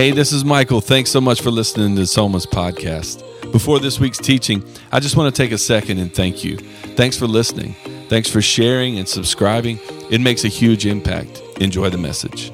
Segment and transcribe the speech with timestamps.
[0.00, 0.80] Hey, this is Michael.
[0.80, 3.20] Thanks so much for listening to Somas podcast.
[3.52, 6.56] Before this week's teaching, I just want to take a second and thank you.
[6.56, 7.74] Thanks for listening.
[8.08, 9.78] Thanks for sharing and subscribing.
[10.10, 11.42] It makes a huge impact.
[11.60, 12.50] Enjoy the message.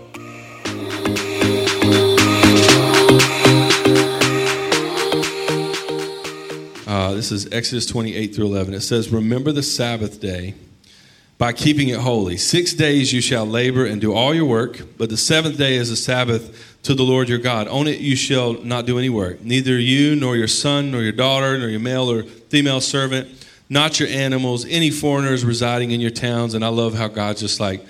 [6.88, 8.74] Uh, this is Exodus 28 through 11.
[8.74, 10.54] It says, Remember the Sabbath day
[11.38, 12.36] by keeping it holy.
[12.38, 15.90] Six days you shall labor and do all your work, but the seventh day is
[15.90, 17.66] a Sabbath to the Lord your God.
[17.66, 21.10] On it you shall not do any work, neither you, nor your son, nor your
[21.10, 23.28] daughter, nor your male or female servant,
[23.68, 26.54] not your animals, any foreigners residing in your towns.
[26.54, 27.84] And I love how God's just like,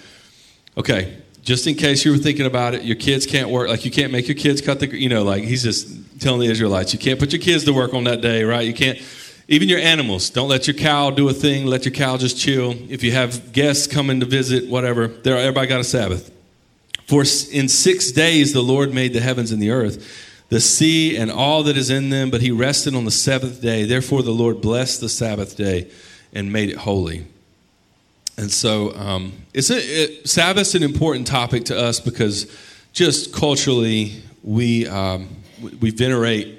[0.78, 3.68] okay, just in case you were thinking about it, your kids can't work.
[3.68, 6.46] Like you can't make your kids cut the, you know, like he's just telling the
[6.46, 8.66] Israelites, you can't put your kids to work on that day, right?
[8.66, 8.98] You can't,
[9.46, 11.66] even your animals, don't let your cow do a thing.
[11.66, 12.74] Let your cow just chill.
[12.88, 16.35] If you have guests coming to visit, whatever, there, everybody got a Sabbath.
[17.06, 17.20] For
[17.52, 21.62] in six days the Lord made the heavens and the earth, the sea and all
[21.64, 23.84] that is in them, but he rested on the seventh day.
[23.84, 25.90] Therefore the Lord blessed the Sabbath day
[26.32, 27.26] and made it holy.
[28.36, 32.52] And so um, it's a, it, Sabbath's an important topic to us because
[32.92, 35.28] just culturally we, um,
[35.80, 36.55] we venerate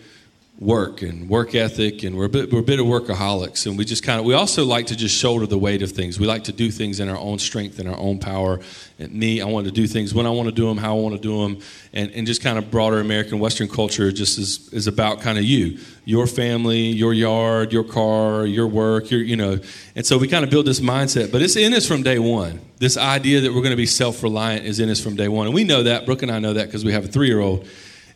[0.59, 3.85] work and work ethic and we're a bit, we're a bit of workaholics and we
[3.85, 6.19] just kind of we also like to just shoulder the weight of things.
[6.19, 8.59] We like to do things in our own strength and our own power.
[8.97, 10.99] And me i want to do things when i want to do them how i
[10.99, 11.61] want to do them
[11.93, 15.43] and, and just kind of broader american western culture just is, is about kind of
[15.43, 15.77] you.
[16.05, 19.59] Your family your yard your car your work your you know.
[19.95, 22.61] And so we kind of build this mindset but it's in us from day one.
[22.77, 25.45] This idea that we're going to be self-reliant is in us from day one.
[25.45, 27.67] And we know that brooke and i know that because we have a three-year-old.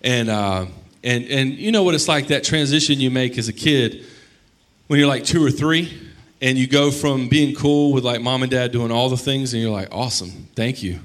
[0.03, 0.66] And uh,
[1.03, 4.05] and, and you know what it's like that transition you make as a kid
[4.88, 8.44] when you're like two or three and you go from being cool with like mom
[8.44, 10.99] and dad doing all the things and you're like, awesome, thank you,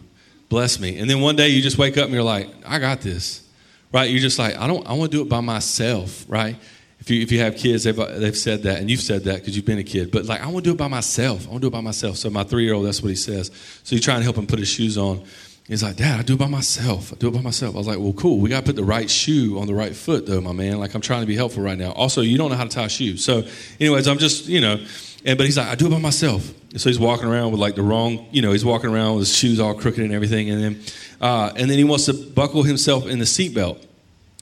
[0.48, 0.98] bless me.
[0.98, 3.46] And then one day you just wake up and you're like, I got this,
[3.92, 4.10] right?
[4.10, 6.56] You're just like, I don't, I want to do it by myself, right?
[6.98, 9.36] If you, if you have kids, they've, uh, they've said that, and you've said that
[9.36, 10.10] because you've been a kid.
[10.10, 11.46] But like, I want to do it by myself.
[11.46, 12.16] I want to do it by myself.
[12.16, 13.50] So my three year old, that's what he says.
[13.84, 15.22] So you try and help him put his shoes on.
[15.68, 17.12] He's like, Dad, I do it by myself.
[17.12, 17.74] I do it by myself.
[17.74, 18.38] I was like, Well, cool.
[18.38, 20.78] We got to put the right shoe on the right foot, though, my man.
[20.78, 21.90] Like, I'm trying to be helpful right now.
[21.92, 23.24] Also, you don't know how to tie shoes.
[23.24, 23.42] So,
[23.80, 24.84] anyways, I'm just, you know,
[25.24, 26.52] and but he's like, I do it by myself.
[26.70, 29.26] And so he's walking around with like the wrong, you know, he's walking around with
[29.26, 30.50] his shoes all crooked and everything.
[30.50, 30.80] And then,
[31.20, 33.84] uh, and then he wants to buckle himself in the seatbelt.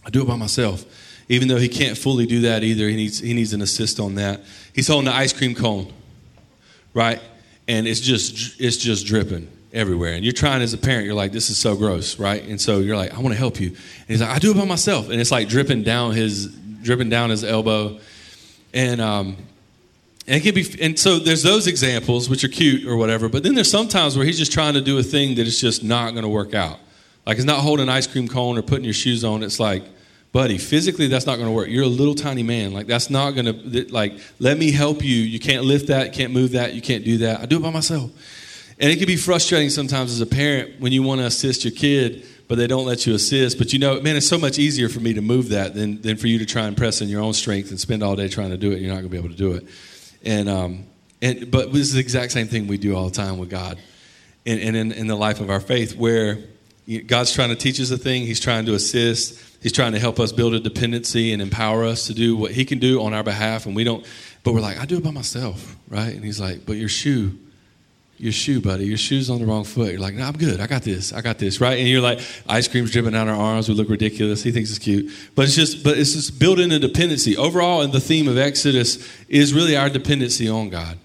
[0.04, 0.84] I do it by myself.
[1.30, 4.16] Even though he can't fully do that either, he needs, he needs an assist on
[4.16, 4.42] that.
[4.74, 5.90] He's holding the ice cream cone,
[6.92, 7.18] right?
[7.66, 10.14] And it's just, it's just dripping everywhere.
[10.14, 12.42] And you're trying as a parent, you're like, this is so gross, right?
[12.42, 13.68] And so you're like, I want to help you.
[13.68, 15.10] And he's like, I do it by myself.
[15.10, 16.46] And it's like dripping down his
[16.82, 17.98] dripping down his elbow.
[18.72, 19.36] And um
[20.26, 23.42] and it can be and so there's those examples which are cute or whatever, but
[23.42, 26.12] then there's sometimes where he's just trying to do a thing that is just not
[26.12, 26.78] going to work out.
[27.26, 29.42] Like it's not holding an ice cream cone or putting your shoes on.
[29.42, 29.82] It's like,
[30.32, 31.68] buddy, physically that's not going to work.
[31.68, 32.72] You're a little tiny man.
[32.72, 35.16] Like that's not going to like let me help you.
[35.16, 37.40] You can't lift that, can't move that, you can't do that.
[37.40, 38.10] I do it by myself.
[38.78, 41.72] And it can be frustrating sometimes as a parent when you want to assist your
[41.72, 43.56] kid, but they don't let you assist.
[43.58, 46.16] But you know, man, it's so much easier for me to move that than, than
[46.16, 48.50] for you to try and press in your own strength and spend all day trying
[48.50, 48.80] to do it.
[48.80, 49.66] You're not going to be able to do it.
[50.24, 50.86] And, um,
[51.22, 53.78] and but this is the exact same thing we do all the time with God
[54.46, 56.38] and, and in, in the life of our faith, where
[57.06, 60.20] God's trying to teach us a thing, He's trying to assist, He's trying to help
[60.20, 63.22] us build a dependency and empower us to do what He can do on our
[63.22, 63.66] behalf.
[63.66, 64.04] And we don't,
[64.42, 66.14] but we're like, I do it by myself, right?
[66.14, 67.38] And He's like, but your shoe
[68.16, 68.86] your shoe, buddy.
[68.86, 69.92] Your shoe's on the wrong foot.
[69.92, 70.60] You're like, no, I'm good.
[70.60, 71.12] I got this.
[71.12, 71.78] I got this, right?
[71.78, 73.68] And you're like, ice cream's dripping down our arms.
[73.68, 74.42] We look ridiculous.
[74.42, 77.36] He thinks it's cute, but it's just, but it's just building a dependency.
[77.36, 80.98] Overall, and the theme of Exodus is really our dependency on God.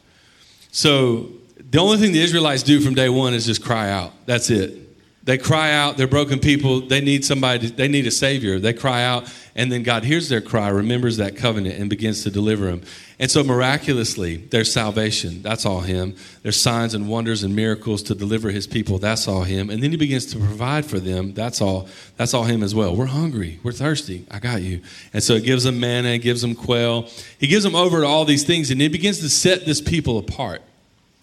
[0.72, 4.14] So the only thing the Israelites do from day one is just cry out.
[4.26, 4.89] That's it.
[5.30, 5.96] They cry out.
[5.96, 6.82] They're broken people.
[6.82, 7.68] They need somebody.
[7.68, 8.58] They need a savior.
[8.58, 12.32] They cry out, and then God hears their cry, remembers that covenant, and begins to
[12.32, 12.82] deliver them.
[13.20, 15.44] And so miraculously, there's salvation.
[15.44, 16.16] That's all Him.
[16.42, 18.98] There's signs and wonders and miracles to deliver His people.
[18.98, 19.70] That's all Him.
[19.70, 21.36] And then He begins to provide for them.
[21.36, 21.88] That's all.
[22.18, 22.96] That's all Him as well.
[22.96, 23.60] We're hungry.
[23.62, 24.26] We're thirsty.
[24.32, 24.82] I got you.
[25.14, 26.10] And so it gives them manna.
[26.10, 27.08] It gives them quail.
[27.38, 30.18] He gives them over to all these things, and He begins to set this people
[30.18, 30.64] apart.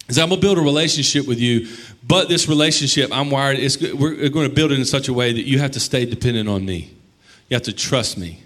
[0.07, 1.67] Is I'm gonna build a relationship with you,
[2.07, 3.59] but this relationship, I'm wired.
[3.59, 6.05] It's, we're going to build it in such a way that you have to stay
[6.05, 6.93] dependent on me.
[7.49, 8.43] You have to trust me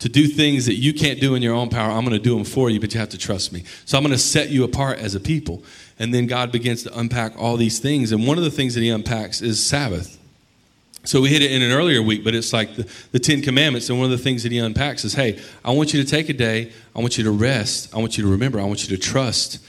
[0.00, 1.92] to do things that you can't do in your own power.
[1.92, 3.64] I'm going to do them for you, but you have to trust me.
[3.84, 5.62] So I'm going to set you apart as a people.
[5.98, 8.10] And then God begins to unpack all these things.
[8.10, 10.16] And one of the things that He unpacks is Sabbath.
[11.04, 13.88] So we hit it in an earlier week, but it's like the, the Ten Commandments.
[13.88, 16.28] And one of the things that He unpacks is hey, I want you to take
[16.28, 18.96] a day, I want you to rest, I want you to remember, I want you
[18.96, 19.60] to trust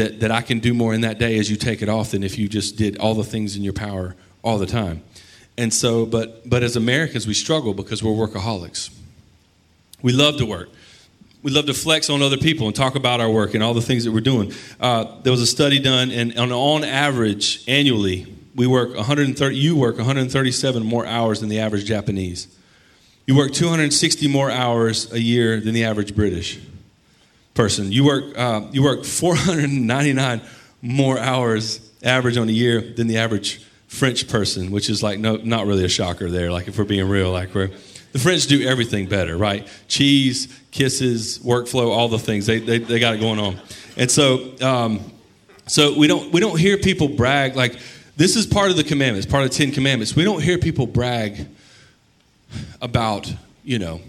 [0.00, 2.22] that, that I can do more in that day as you take it off than
[2.22, 5.02] if you just did all the things in your power all the time.
[5.58, 8.88] And so, but, but as Americans, we struggle because we're workaholics.
[10.00, 10.70] We love to work.
[11.42, 13.82] We love to flex on other people and talk about our work and all the
[13.82, 14.54] things that we're doing.
[14.80, 19.54] Uh, there was a study done, and on, on average, annually, we work 130.
[19.54, 22.48] You work 137 more hours than the average Japanese.
[23.26, 26.58] You work 260 more hours a year than the average British
[27.54, 27.92] person.
[27.92, 30.40] You work, uh, you work 499
[30.82, 35.36] more hours average on a year than the average French person, which is like no,
[35.36, 36.50] not really a shocker there.
[36.50, 37.70] Like if we're being real, like we're
[38.12, 39.68] the French do everything better, right?
[39.88, 43.60] Cheese, kisses, workflow, all the things they they, they got it going on,
[43.96, 45.00] and so um,
[45.66, 47.78] so we don't we don't hear people brag like
[48.16, 50.14] this is part of the commandments, part of the Ten Commandments.
[50.14, 51.48] We don't hear people brag
[52.80, 53.32] about
[53.64, 54.00] you know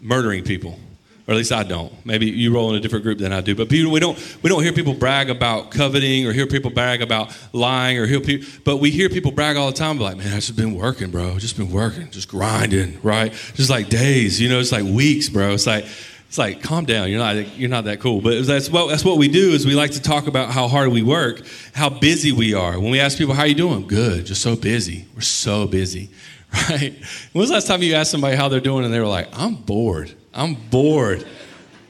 [0.00, 0.78] murdering people
[1.28, 1.92] or at least I don't.
[2.06, 3.54] Maybe you roll in a different group than I do.
[3.54, 7.02] But people, we don't we don't hear people brag about coveting or hear people brag
[7.02, 8.48] about lying or hear people.
[8.64, 9.98] But we hear people brag all the time.
[9.98, 11.38] Like, man, I've just been working, bro.
[11.38, 13.30] Just been working, just grinding, right?
[13.54, 14.58] Just like days, you know.
[14.58, 15.52] It's like weeks, bro.
[15.52, 15.84] It's like.
[16.26, 17.08] It's like, calm down.
[17.08, 18.20] You're not, you're not that cool.
[18.20, 20.90] But that's what, that's what we do is we like to talk about how hard
[20.90, 21.40] we work,
[21.72, 22.78] how busy we are.
[22.78, 23.86] When we ask people, how you doing?
[23.86, 24.26] Good.
[24.26, 25.06] Just so busy.
[25.14, 26.10] We're so busy,
[26.68, 26.92] right?
[27.32, 29.28] When was the last time you asked somebody how they're doing and they were like,
[29.32, 30.14] I'm bored.
[30.38, 31.26] I'm bored.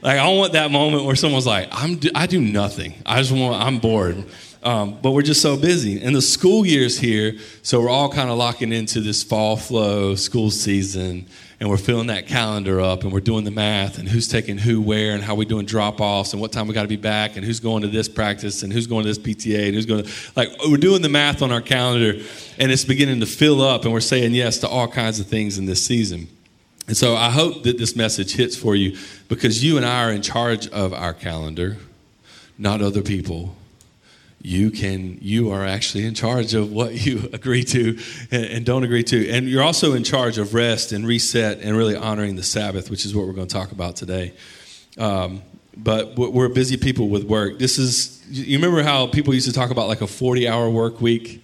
[0.00, 2.94] Like I want that moment where someone's like, I'm, I do nothing.
[3.04, 4.24] I just want, I'm bored.
[4.62, 6.02] Um, but we're just so busy.
[6.02, 10.16] And the school year's here, so we're all kind of locking into this fall flow
[10.16, 11.26] school season,
[11.60, 14.80] and we're filling that calendar up, and we're doing the math, and who's taking who
[14.80, 17.36] where, and how we doing drop offs, and what time we got to be back,
[17.36, 20.04] and who's going to this practice, and who's going to this PTA, and who's going
[20.04, 22.20] to like we're doing the math on our calendar,
[22.58, 25.56] and it's beginning to fill up, and we're saying yes to all kinds of things
[25.56, 26.26] in this season.
[26.88, 28.96] And so I hope that this message hits for you
[29.28, 31.76] because you and I are in charge of our calendar,
[32.56, 33.54] not other people.
[34.40, 37.98] You can you are actually in charge of what you agree to
[38.30, 39.28] and, and don't agree to.
[39.28, 43.04] And you're also in charge of rest and reset and really honoring the Sabbath, which
[43.04, 44.32] is what we're going to talk about today.
[44.96, 45.42] Um,
[45.76, 47.58] but we're busy people with work.
[47.58, 51.02] This is you remember how people used to talk about like a 40 hour work
[51.02, 51.42] week?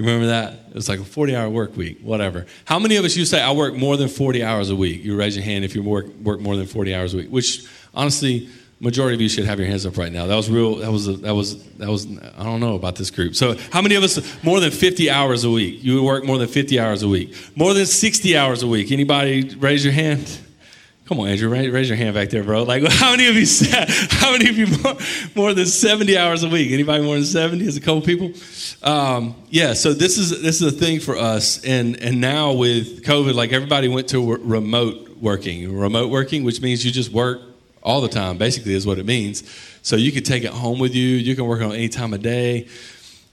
[0.00, 0.54] Remember that?
[0.70, 2.46] It was like a 40 hour work week, whatever.
[2.64, 5.04] How many of us you say, I work more than 40 hours a week?
[5.04, 7.66] You raise your hand if you work, work more than 40 hours a week, which
[7.94, 8.48] honestly,
[8.80, 10.26] majority of you should have your hands up right now.
[10.26, 12.06] That was real, that was, a, that was, that was,
[12.36, 13.36] I don't know about this group.
[13.36, 15.84] So how many of us, more than 50 hours a week?
[15.84, 17.34] You work more than 50 hours a week.
[17.56, 18.90] More than 60 hours a week.
[18.90, 20.38] Anybody raise your hand?
[21.10, 22.62] Come on, Andrew, raise, your hand back there, bro.
[22.62, 23.44] Like, how many of you,
[24.10, 24.96] how many of you more,
[25.34, 26.70] more than 70 hours a week?
[26.70, 27.66] Anybody more than 70?
[27.66, 28.30] Is a couple people?
[28.84, 33.02] Um, yeah, so this is this is a thing for us, and and now with
[33.02, 37.40] COVID, like everybody went to remote working, remote working, which means you just work
[37.82, 38.38] all the time.
[38.38, 39.42] Basically, is what it means.
[39.82, 41.08] So you can take it home with you.
[41.08, 42.68] You can work on any time of day.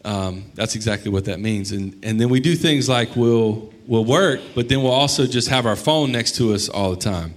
[0.04, 1.72] Um, that's exactly what that means.
[1.72, 5.50] And and then we do things like we'll we'll work, but then we'll also just
[5.50, 7.36] have our phone next to us all the time.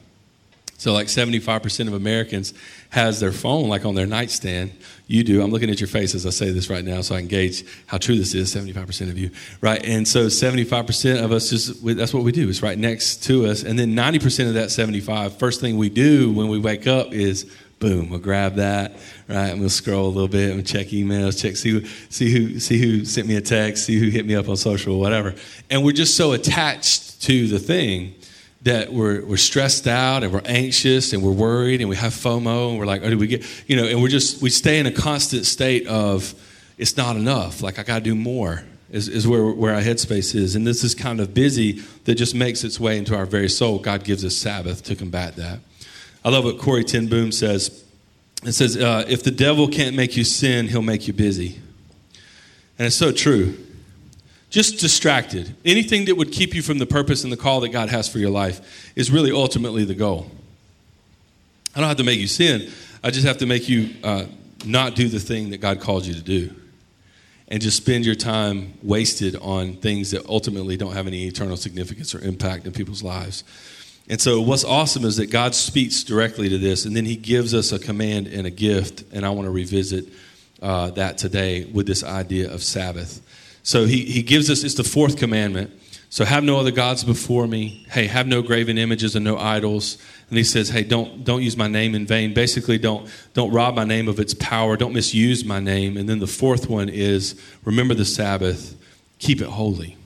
[0.81, 2.55] So like 75% of Americans
[2.89, 4.73] has their phone like on their nightstand.
[5.09, 5.43] You do.
[5.43, 7.67] I'm looking at your face as I say this right now so I can gauge
[7.85, 9.31] how true this is, 75% of you.
[9.61, 9.85] Right?
[9.85, 12.49] And so 75% of us just that's what we do.
[12.49, 13.63] It's right next to us.
[13.63, 17.45] And then 90% of that 75, first thing we do when we wake up is
[17.79, 18.93] boom, we'll grab that,
[19.29, 19.51] right?
[19.51, 23.05] And we'll scroll a little bit and check emails, check see see who see who
[23.05, 25.35] sent me a text, see who hit me up on social, whatever.
[25.69, 28.15] And we're just so attached to the thing
[28.63, 32.71] that we're, we're stressed out and we're anxious and we're worried and we have FOMO
[32.71, 34.87] and we're like, oh, do we get, you know, and we're just, we stay in
[34.87, 36.35] a constant state of
[36.77, 37.63] it's not enough.
[37.63, 40.57] Like I got to do more is, is where, where our headspace is.
[40.57, 43.79] And this is kind of busy that just makes its way into our very soul.
[43.79, 45.61] God gives us Sabbath to combat that.
[46.23, 47.85] I love what Corrie ten Boom says.
[48.43, 51.61] It says, uh, if the devil can't make you sin, he'll make you busy.
[52.79, 53.57] And it's so true
[54.51, 55.55] just distracted.
[55.65, 58.19] Anything that would keep you from the purpose and the call that God has for
[58.19, 60.31] your life is really ultimately the goal.
[61.75, 62.71] I don't have to make you sin,
[63.03, 64.27] I just have to make you uh,
[64.67, 66.55] not do the thing that God called you to do.
[67.49, 72.15] And just spend your time wasted on things that ultimately don't have any eternal significance
[72.15, 73.43] or impact in people's lives.
[74.09, 77.53] And so, what's awesome is that God speaks directly to this, and then He gives
[77.53, 79.03] us a command and a gift.
[79.13, 80.07] And I want to revisit
[80.63, 83.21] uh, that today with this idea of Sabbath.
[83.63, 85.71] So he, he gives us, it's the fourth commandment.
[86.13, 87.87] So have no other gods before me.
[87.91, 89.97] Hey, have no graven images and no idols.
[90.29, 92.35] And he says, hey, don't, don't use my name in vain.
[92.35, 94.77] Basically, don't, don't rob my name of its power.
[94.77, 95.97] Don't misuse my name.
[95.97, 98.77] And then the fourth one is remember the Sabbath,
[99.21, 99.97] keep it holy.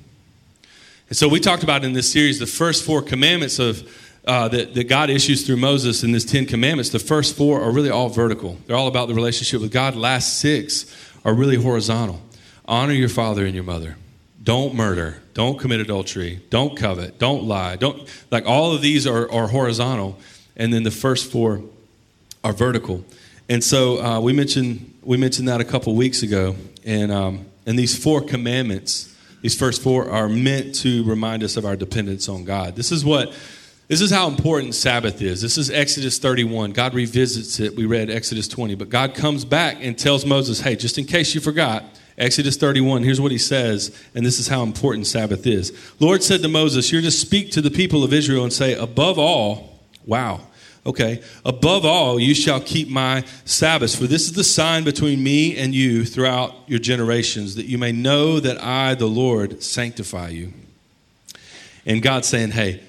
[1.09, 3.89] And so we talked about in this series the first four commandments of
[4.27, 6.91] uh, that, that God issues through Moses in this Ten Commandments.
[6.91, 8.59] The first four are really all vertical.
[8.67, 9.97] They're all about the relationship with God.
[9.97, 10.85] Last six
[11.25, 12.21] are really horizontal.
[12.67, 13.97] Honor your father and your mother.
[14.43, 19.31] don't murder, don't commit adultery, don't covet, don't lie, don't like all of these are,
[19.33, 20.19] are horizontal,
[20.57, 21.63] and then the first four
[22.43, 23.05] are vertical.
[23.49, 27.79] And so uh, we mentioned we mentioned that a couple weeks ago, and um, and
[27.79, 32.45] these four commandments, these first four, are meant to remind us of our dependence on
[32.45, 32.77] God.
[32.77, 33.33] This is what
[33.89, 35.43] this is how important Sabbath is.
[35.43, 36.73] This is Exodus 31.
[36.73, 37.77] God revisits it.
[37.77, 41.35] We read Exodus 20, but God comes back and tells Moses, "Hey, just in case
[41.35, 41.85] you forgot."
[42.17, 45.73] Exodus 31, here's what he says, and this is how important Sabbath is.
[45.99, 49.19] Lord said to Moses, You're to speak to the people of Israel and say, Above
[49.19, 50.41] all, wow,
[50.87, 55.57] Okay, above all, you shall keep my Sabbaths, for this is the sign between me
[55.57, 60.53] and you throughout your generations, that you may know that I, the Lord, sanctify you.
[61.87, 62.83] And God's saying, hey,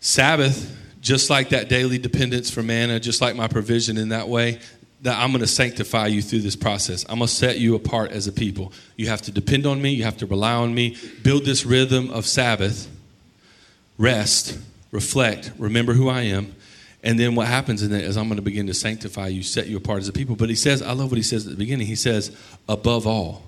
[0.00, 4.60] Sabbath, just like that daily dependence for manna, just like my provision in that way,
[5.02, 7.04] that I'm going to sanctify you through this process.
[7.08, 8.72] I'm going to set you apart as a people.
[8.96, 12.10] You have to depend on me, you have to rely on me, build this rhythm
[12.10, 12.88] of Sabbath,
[13.98, 14.58] rest,
[14.90, 16.54] reflect, remember who I am
[17.02, 19.66] and then what happens in it is I'm going to begin to sanctify you, set
[19.66, 20.36] you apart as a people.
[20.36, 21.86] But he says, I love what he says at the beginning.
[21.86, 22.36] He says,
[22.68, 23.42] above all.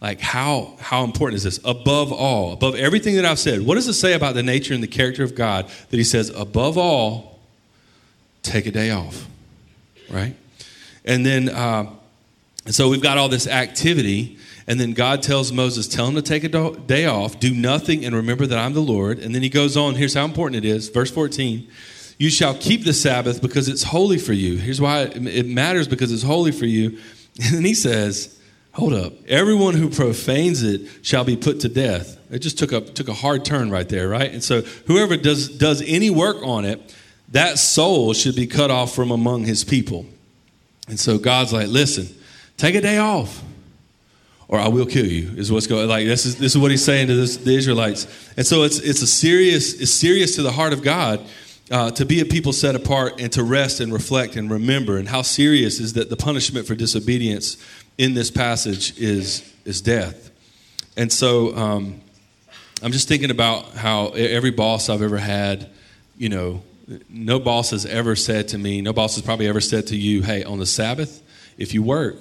[0.00, 1.60] Like how how important is this?
[1.62, 3.60] Above all, above everything that I've said.
[3.60, 6.30] What does it say about the nature and the character of God that he says,
[6.30, 7.38] above all,
[8.42, 9.26] take a day off,
[10.10, 10.36] right?
[11.04, 11.90] And then, uh,
[12.66, 16.44] so we've got all this activity, and then God tells Moses, tell him to take
[16.44, 19.18] a day off, do nothing, and remember that I'm the Lord.
[19.18, 19.94] And then he goes on.
[19.94, 20.88] Here's how important it is.
[20.88, 21.68] Verse 14.
[22.18, 24.58] You shall keep the Sabbath because it's holy for you.
[24.58, 26.98] Here's why it matters because it's holy for you.
[27.42, 28.38] And then he says,
[28.72, 29.12] Hold up.
[29.26, 32.18] Everyone who profanes it shall be put to death.
[32.30, 34.30] It just took a, took a hard turn right there, right?
[34.30, 36.94] And so whoever does, does any work on it,
[37.30, 40.06] that soul should be cut off from among his people.
[40.88, 42.08] And so God's like, listen,
[42.56, 43.42] take a day off
[44.48, 46.84] or I will kill you, is what's going like this is this is what he's
[46.84, 48.06] saying to this, the Israelites.
[48.36, 51.24] And so it's it's a serious, it's serious to the heart of God
[51.70, 54.98] uh, to be a people set apart and to rest and reflect and remember.
[54.98, 57.56] And how serious is that the punishment for disobedience
[57.96, 60.30] in this passage is, is death.
[60.96, 62.00] And so um,
[62.82, 65.70] I'm just thinking about how every boss I've ever had,
[66.18, 66.62] you know,
[67.08, 70.22] no boss has ever said to me, no boss has probably ever said to you,
[70.22, 71.22] hey, on the Sabbath,
[71.56, 72.16] if you work,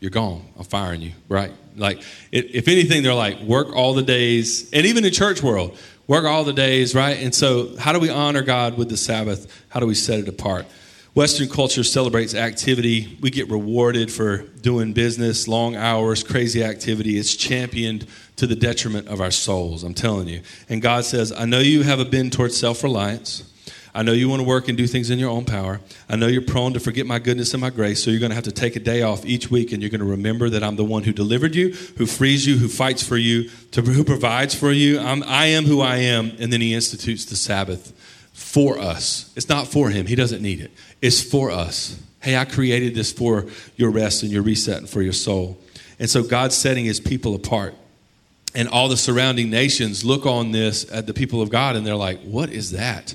[0.00, 0.44] you're gone.
[0.58, 1.52] I'm firing you, right?
[1.76, 4.70] Like, if anything, they're like, work all the days.
[4.72, 7.18] And even in church world, work all the days, right?
[7.18, 9.64] And so, how do we honor God with the Sabbath?
[9.68, 10.66] How do we set it apart?
[11.14, 13.18] Western culture celebrates activity.
[13.20, 17.18] We get rewarded for doing business, long hours, crazy activity.
[17.18, 20.40] It's championed to the detriment of our souls, I'm telling you.
[20.70, 23.51] And God says, I know you have a bend towards self reliance.
[23.94, 25.80] I know you want to work and do things in your own power.
[26.08, 28.34] I know you're prone to forget my goodness and my grace, so you're going to
[28.34, 30.76] have to take a day off each week and you're going to remember that I'm
[30.76, 34.54] the one who delivered you, who frees you, who fights for you, to, who provides
[34.54, 34.98] for you.
[34.98, 36.32] I'm, I am who I am.
[36.38, 37.92] And then he institutes the Sabbath
[38.32, 39.30] for us.
[39.36, 40.70] It's not for him, he doesn't need it.
[41.02, 42.00] It's for us.
[42.20, 43.46] Hey, I created this for
[43.76, 45.58] your rest and your reset and for your soul.
[45.98, 47.74] And so God's setting his people apart.
[48.54, 51.96] And all the surrounding nations look on this at the people of God and they're
[51.96, 53.14] like, what is that?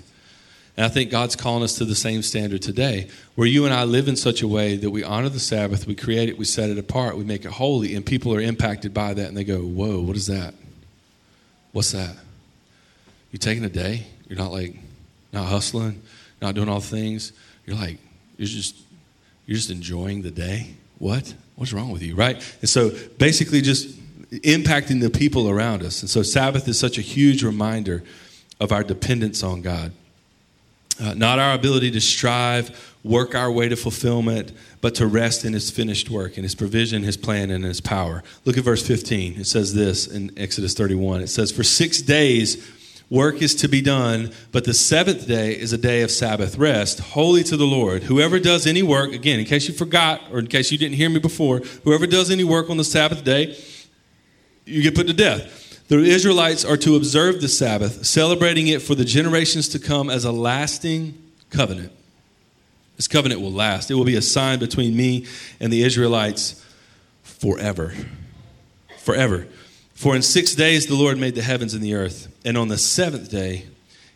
[0.78, 3.84] And I think God's calling us to the same standard today, where you and I
[3.84, 6.70] live in such a way that we honor the Sabbath, we create it, we set
[6.70, 9.60] it apart, we make it holy, and people are impacted by that and they go,
[9.62, 10.54] Whoa, what is that?
[11.72, 12.16] What's that?
[13.32, 14.06] You're taking a day?
[14.30, 14.76] You're not like,
[15.34, 16.02] not hustling,
[16.42, 17.34] not doing all things.
[17.66, 17.98] You're like,
[18.38, 18.76] you're just,
[19.46, 20.76] you're just enjoying the day.
[21.00, 21.34] What?
[21.56, 22.36] What's wrong with you, right?
[22.62, 23.90] And so basically just
[24.32, 26.02] impacting the people around us.
[26.02, 28.04] And so Sabbath is such a huge reminder
[28.60, 29.92] of our dependence on God.
[31.00, 34.52] Uh, not our ability to strive, work our way to fulfillment,
[34.82, 38.24] but to rest in His finished work, in His provision, His plan, and His power.
[38.46, 39.40] Look at verse 15.
[39.40, 41.22] It says this in Exodus 31.
[41.22, 42.68] It says, For six days
[43.10, 47.00] work is to be done, but the seventh day is a day of Sabbath rest,
[47.00, 48.04] holy to the Lord.
[48.04, 51.10] Whoever does any work, again, in case you forgot or in case you didn't hear
[51.10, 53.58] me before, whoever does any work on the Sabbath day,
[54.66, 55.67] you get put to death.
[55.88, 60.26] The Israelites are to observe the Sabbath, celebrating it for the generations to come as
[60.26, 61.18] a lasting
[61.50, 61.94] covenant.
[62.98, 63.90] This covenant will last.
[63.90, 65.26] It will be a sign between me
[65.60, 66.64] and the Israelites
[67.24, 67.94] forever.
[69.00, 69.48] Forever.
[69.94, 72.78] For in six days the Lord made the heavens and the earth, and on the
[72.78, 73.66] seventh day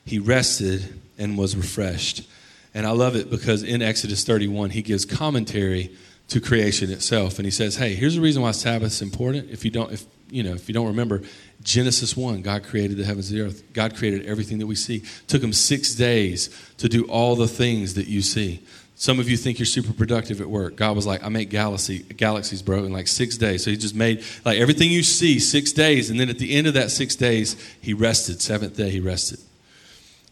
[0.03, 2.27] he rested and was refreshed.
[2.73, 5.95] And I love it because in Exodus 31, he gives commentary
[6.29, 7.37] to creation itself.
[7.37, 9.49] And he says, Hey, here's the reason why Sabbath's important.
[9.51, 11.21] If you don't, if you know, if you don't remember,
[11.63, 13.73] Genesis 1, God created the heavens and the earth.
[13.73, 14.97] God created everything that we see.
[14.97, 18.61] It took him six days to do all the things that you see.
[18.95, 20.75] Some of you think you're super productive at work.
[20.75, 23.63] God was like, I make galaxy, galaxies, bro, in like six days.
[23.63, 26.11] So he just made like everything you see six days.
[26.11, 28.41] And then at the end of that six days, he rested.
[28.41, 29.39] Seventh day, he rested.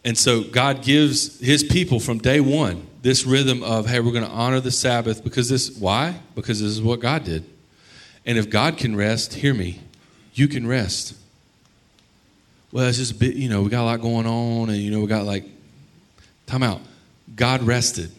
[0.05, 4.25] And so God gives his people from day one this rhythm of, hey, we're going
[4.25, 6.19] to honor the Sabbath because this, why?
[6.35, 7.45] Because this is what God did.
[8.25, 9.79] And if God can rest, hear me,
[10.39, 11.15] you can rest.
[12.71, 14.91] Well, it's just a bit, you know, we got a lot going on and, you
[14.91, 15.43] know, we got like,
[16.45, 16.81] time out.
[17.35, 18.11] God rested.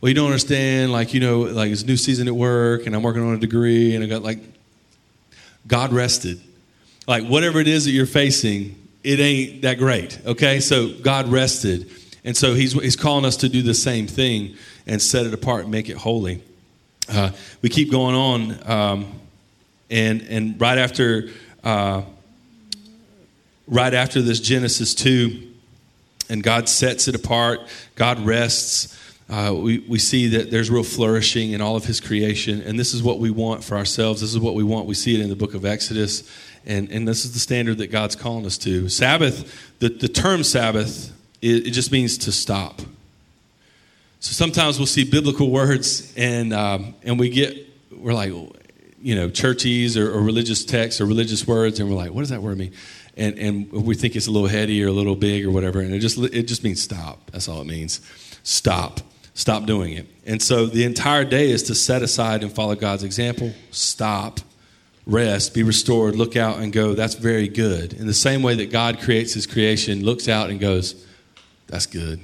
[0.00, 3.02] Well, you don't understand, like, you know, like it's new season at work and I'm
[3.02, 4.40] working on a degree and I got like,
[5.66, 6.40] God rested.
[7.06, 10.60] Like, whatever it is that you're facing, it ain't that great, okay?
[10.60, 11.90] So God rested.
[12.24, 15.62] And so he's, he's calling us to do the same thing and set it apart
[15.62, 16.42] and make it holy.
[17.10, 17.30] Uh,
[17.62, 19.20] we keep going on, um,
[19.90, 21.28] and, and right after
[21.64, 22.02] uh,
[23.68, 25.46] right after this Genesis 2,
[26.30, 27.60] and God sets it apart,
[27.94, 28.96] God rests.
[29.28, 32.94] Uh, we, we see that there's real flourishing in all of his creation, and this
[32.94, 34.20] is what we want for ourselves.
[34.20, 34.86] This is what we want.
[34.86, 36.28] We see it in the book of Exodus,
[36.66, 38.88] and, and this is the standard that God's calling us to.
[38.88, 42.80] Sabbath, the, the term Sabbath, it, it just means to stop.
[44.20, 47.54] So sometimes we'll see biblical words, and, um, and we get,
[47.92, 48.32] we're like,
[49.00, 52.30] you know, churchies or, or religious texts or religious words, and we're like, what does
[52.30, 52.72] that word mean?
[53.18, 55.92] and, and we think it's a little heady or a little big or whatever, and
[55.92, 57.30] it just it just means stop.
[57.32, 58.00] That's all it means.
[58.44, 59.00] Stop.
[59.34, 60.06] Stop doing it.
[60.24, 63.52] And so the entire day is to set aside and follow God's example.
[63.70, 64.40] Stop.
[65.04, 67.94] Rest, be restored, look out and go, that's very good.
[67.94, 71.06] In the same way that God creates his creation, looks out and goes,
[71.66, 72.20] that's good.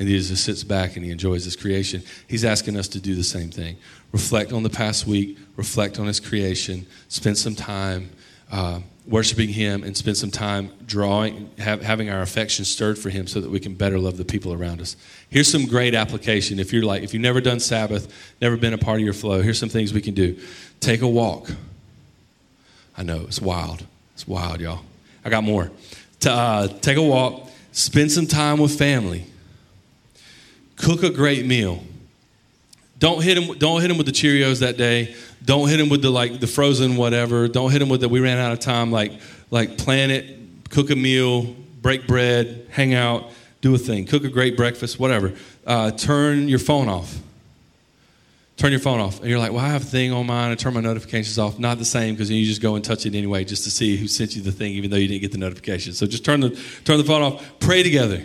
[0.00, 2.02] And he just sits back and he enjoys his creation.
[2.26, 3.76] He's asking us to do the same thing.
[4.10, 8.10] Reflect on the past week, reflect on his creation, spend some time
[8.50, 13.26] uh, worshiping Him and spend some time drawing, have, having our affection stirred for Him
[13.26, 14.96] so that we can better love the people around us.
[15.30, 16.58] Here's some great application.
[16.58, 19.42] If you're like, if you've never done Sabbath, never been a part of your flow,
[19.42, 20.38] here's some things we can do.
[20.80, 21.50] Take a walk.
[22.96, 23.86] I know, it's wild.
[24.14, 24.80] It's wild, y'all.
[25.24, 25.70] I got more.
[26.20, 29.26] To, uh, take a walk, spend some time with family,
[30.76, 31.82] cook a great meal.
[32.98, 33.58] Don't hit him.
[33.58, 35.14] Don't hit him with the Cheerios that day.
[35.46, 37.46] Don't hit him with the like the frozen whatever.
[37.46, 38.90] Don't hit him with the we ran out of time.
[38.90, 39.12] Like
[39.50, 43.30] like plan it, cook a meal, break bread, hang out,
[43.60, 45.32] do a thing, cook a great breakfast, whatever.
[45.64, 47.16] Uh, turn your phone off.
[48.56, 50.50] Turn your phone off, and you're like, "Well, I have a thing on mine.
[50.50, 53.14] I turn my notifications off." Not the same because you just go and touch it
[53.14, 55.38] anyway, just to see who sent you the thing, even though you didn't get the
[55.38, 55.92] notification.
[55.92, 57.60] So just turn the turn the phone off.
[57.60, 58.24] Pray together.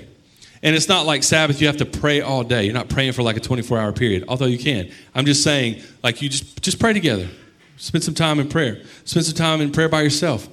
[0.63, 2.65] And it's not like Sabbath, you have to pray all day.
[2.65, 4.91] You're not praying for like a 24 hour period, although you can.
[5.15, 7.27] I'm just saying, like, you just, just pray together.
[7.77, 8.83] Spend some time in prayer.
[9.05, 10.47] Spend some time in prayer by yourself.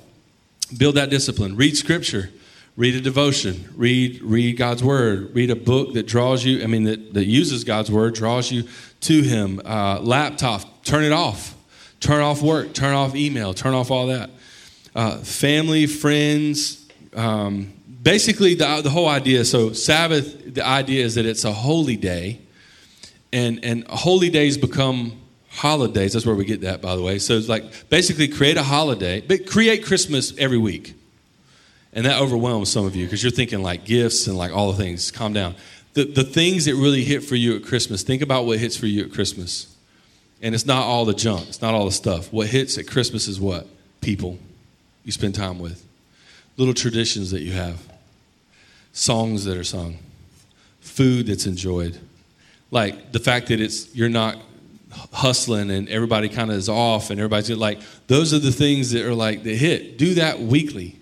[0.76, 1.56] Build that discipline.
[1.56, 2.30] Read scripture.
[2.74, 3.68] Read a devotion.
[3.76, 5.34] Read, read God's word.
[5.34, 8.64] Read a book that draws you, I mean, that, that uses God's word, draws you
[9.02, 9.60] to Him.
[9.64, 11.54] Uh, laptop, turn it off.
[12.00, 12.72] Turn off work.
[12.72, 13.52] Turn off email.
[13.52, 14.30] Turn off all that.
[14.94, 17.72] Uh, family, friends, um,
[18.10, 22.40] basically the, the whole idea so sabbath the idea is that it's a holy day
[23.32, 25.12] and and holy days become
[25.50, 26.12] holidays.
[26.12, 27.18] That's where we get that by the way.
[27.18, 30.94] So it's like basically create a holiday but create christmas every week.
[31.92, 34.78] And that overwhelms some of you because you're thinking like gifts and like all the
[34.78, 35.10] things.
[35.10, 35.54] Calm down.
[35.94, 38.86] The, the things that really hit for you at christmas think about what hits for
[38.86, 39.74] you at christmas.
[40.40, 41.48] And it's not all the junk.
[41.48, 42.32] It's not all the stuff.
[42.32, 43.66] What hits at christmas is what?
[44.00, 44.38] People
[45.04, 45.84] you spend time with.
[46.56, 47.80] Little traditions that you have,
[48.98, 49.96] songs that are sung,
[50.80, 51.98] food that's enjoyed.
[52.70, 54.36] Like the fact that it's you're not
[55.12, 59.06] hustling and everybody kind of is off and everybody's like those are the things that
[59.06, 59.98] are like the hit.
[59.98, 60.98] Do that weekly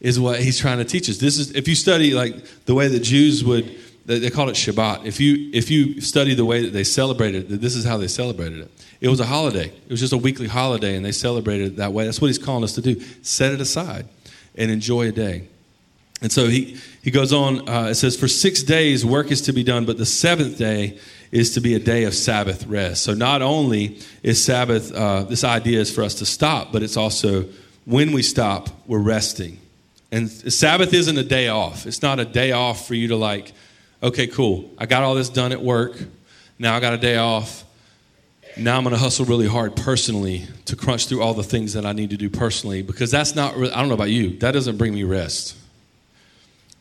[0.00, 1.18] is what he's trying to teach us.
[1.18, 5.04] This is if you study like the way that Jews would they called it Shabbat.
[5.04, 8.60] If you if you study the way that they celebrated this is how they celebrated
[8.60, 8.70] it.
[9.02, 9.66] It was a holiday.
[9.66, 12.04] It was just a weekly holiday, and they celebrated it that way.
[12.04, 13.00] That's what he's calling us to do.
[13.22, 14.06] Set it aside
[14.56, 15.48] and enjoy a day.
[16.22, 19.52] And so he, he goes on, uh, it says, For six days work is to
[19.52, 20.98] be done, but the seventh day
[21.32, 23.02] is to be a day of Sabbath rest.
[23.02, 26.96] So not only is Sabbath, uh, this idea is for us to stop, but it's
[26.96, 27.46] also
[27.86, 29.58] when we stop, we're resting.
[30.12, 31.86] And Sabbath isn't a day off.
[31.86, 33.52] It's not a day off for you to, like,
[34.02, 35.96] okay, cool, I got all this done at work.
[36.58, 37.64] Now I got a day off
[38.56, 41.86] now I'm going to hustle really hard personally to crunch through all the things that
[41.86, 44.76] I need to do personally because that's not, I don't know about you, that doesn't
[44.76, 45.56] bring me rest.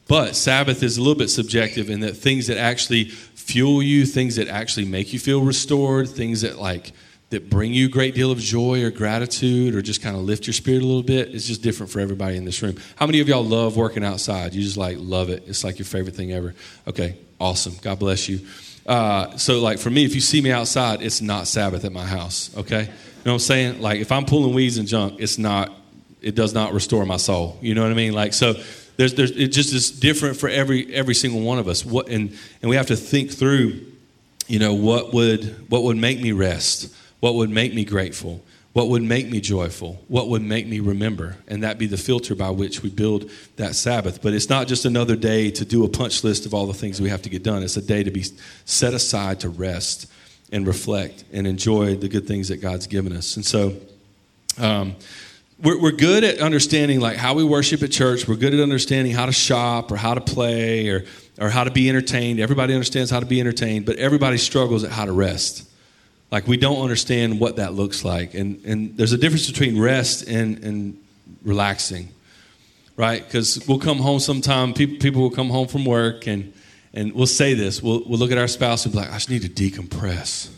[0.09, 4.37] But Sabbath is a little bit subjective in that things that actually fuel you, things
[4.37, 6.93] that actually make you feel restored, things that like
[7.29, 10.47] that bring you a great deal of joy or gratitude or just kind of lift
[10.47, 11.29] your spirit a little bit.
[11.35, 12.77] It's just different for everybody in this room.
[12.95, 14.55] How many of y'all love working outside?
[14.55, 15.43] You just like love it.
[15.45, 16.55] It's like your favorite thing ever.
[16.87, 17.75] Okay, awesome.
[17.83, 18.39] God bless you.
[18.87, 22.05] Uh, so, like for me, if you see me outside, it's not Sabbath at my
[22.07, 22.49] house.
[22.57, 22.87] Okay, you
[23.25, 23.79] know what I'm saying?
[23.79, 25.71] Like if I'm pulling weeds and junk, it's not.
[26.19, 27.59] It does not restore my soul.
[27.61, 28.13] You know what I mean?
[28.13, 28.55] Like so.
[28.99, 31.85] There's, there's, it just is different for every every single one of us.
[31.85, 33.85] What and and we have to think through,
[34.47, 38.41] you know, what would what would make me rest what would make me grateful?
[38.73, 40.01] What would make me joyful?
[40.07, 41.37] What would make me remember?
[41.47, 44.21] And that be the filter by which we build that Sabbath.
[44.21, 47.01] But it's not just another day to do a punch list of all the things
[47.01, 47.63] we have to get done.
[47.63, 48.25] It's a day to be
[48.65, 50.09] set aside to rest
[50.51, 53.35] and reflect and enjoy the good things that God's given us.
[53.35, 53.75] And so,
[54.57, 54.95] um,
[55.61, 58.27] we're, we're good at understanding like how we worship at church.
[58.27, 61.05] We're good at understanding how to shop or how to play or,
[61.39, 62.39] or how to be entertained.
[62.39, 65.69] Everybody understands how to be entertained, but everybody struggles at how to rest.
[66.31, 68.33] Like we don't understand what that looks like.
[68.35, 70.97] And, and there's a difference between rest and, and
[71.43, 72.09] relaxing,
[72.95, 73.23] right?
[73.23, 76.53] Because we'll come home sometime, people, people will come home from work and,
[76.93, 77.83] and we'll say this.
[77.83, 80.51] We'll, we'll look at our spouse and be like, I just need to decompress.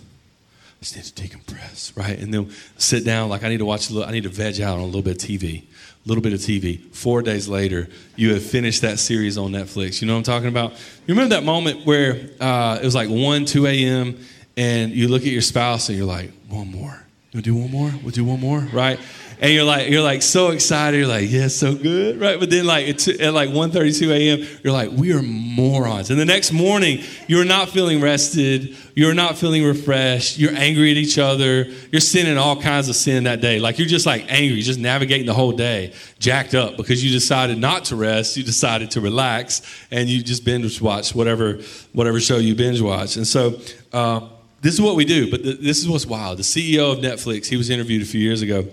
[0.81, 2.17] Just need to decompress, right?
[2.17, 4.59] And then sit down, like I need to watch a little, I need to veg
[4.59, 5.63] out on a little bit of TV.
[5.63, 6.83] A little bit of TV.
[6.93, 10.01] Four days later, you have finished that series on Netflix.
[10.01, 10.71] You know what I'm talking about?
[10.71, 14.17] You remember that moment where uh, it was like 1, 2 a.m
[14.57, 17.05] and you look at your spouse and you're like, one more.
[17.31, 17.91] You do one more?
[18.03, 18.99] We'll do one more, right?
[19.41, 20.99] And you're like, you're like so excited.
[20.99, 22.39] You're like, yeah, so good, right?
[22.39, 26.11] But then like it's at like 1:32 a.m., you're like, we are morons.
[26.11, 28.77] And the next morning, you're not feeling rested.
[28.93, 30.37] You're not feeling refreshed.
[30.37, 31.63] You're angry at each other.
[31.91, 33.59] You're sinning all kinds of sin that day.
[33.59, 37.57] Like you're just like angry, just navigating the whole day, jacked up because you decided
[37.57, 38.37] not to rest.
[38.37, 41.61] You decided to relax, and you just binge watch whatever
[41.93, 43.17] whatever show you binge watch.
[43.17, 43.59] And so.
[43.91, 44.29] Uh,
[44.61, 46.37] this is what we do, but this is what's wild.
[46.37, 48.67] The CEO of Netflix, he was interviewed a few years ago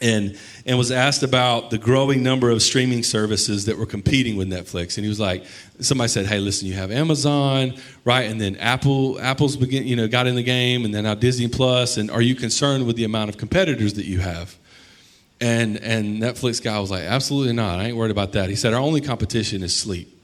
[0.00, 4.48] and, and was asked about the growing number of streaming services that were competing with
[4.48, 4.96] Netflix.
[4.96, 5.44] And he was like,
[5.80, 8.30] somebody said, hey, listen, you have Amazon, right?
[8.30, 11.48] And then Apple, Apple's begin, you know, got in the game, and then now Disney
[11.48, 11.96] Plus.
[11.96, 14.56] And are you concerned with the amount of competitors that you have?
[15.40, 17.80] And, and Netflix guy was like, absolutely not.
[17.80, 18.48] I ain't worried about that.
[18.48, 20.14] He said, our only competition is sleep.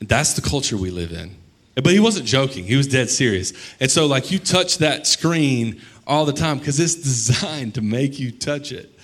[0.00, 1.36] That's the culture we live in.
[1.74, 2.64] But he wasn't joking.
[2.64, 3.52] He was dead serious.
[3.80, 6.94] And so, like, you touch that screen all the time because it's
[7.36, 8.94] designed to make you touch it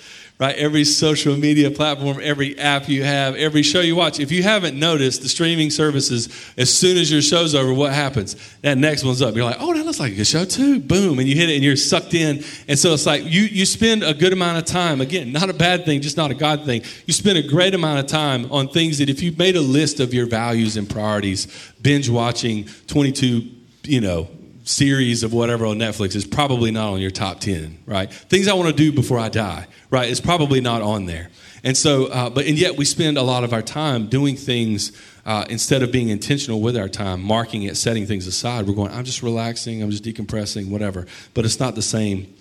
[0.41, 0.55] right?
[0.55, 4.19] Every social media platform, every app you have, every show you watch.
[4.19, 8.35] If you haven't noticed the streaming services, as soon as your show's over, what happens?
[8.63, 9.35] That next one's up.
[9.35, 10.79] You're like, oh, that looks like a good show too.
[10.79, 11.19] Boom.
[11.19, 12.43] And you hit it and you're sucked in.
[12.67, 15.53] And so it's like you, you spend a good amount of time, again, not a
[15.53, 16.81] bad thing, just not a God thing.
[17.05, 19.99] You spend a great amount of time on things that if you made a list
[19.99, 21.45] of your values and priorities,
[21.83, 23.47] binge watching 22,
[23.83, 24.27] you know,
[24.71, 28.11] series of whatever on Netflix is probably not on your top 10, right?
[28.11, 30.09] Things I want to do before I die, right?
[30.09, 31.29] It's probably not on there.
[31.63, 34.91] And so, uh, but, and yet we spend a lot of our time doing things
[35.25, 38.65] uh, instead of being intentional with our time, marking it, setting things aside.
[38.65, 41.05] We're going, I'm just relaxing, I'm just decompressing, whatever.
[41.33, 42.33] But it's not the same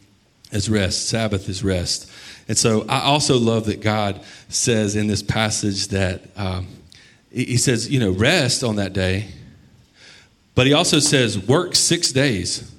[0.53, 1.09] as rest.
[1.09, 2.11] Sabbath is rest.
[2.49, 6.69] And so I also love that God says in this passage that um,
[7.31, 9.29] He says, you know, rest on that day
[10.55, 12.75] but he also says, work six days,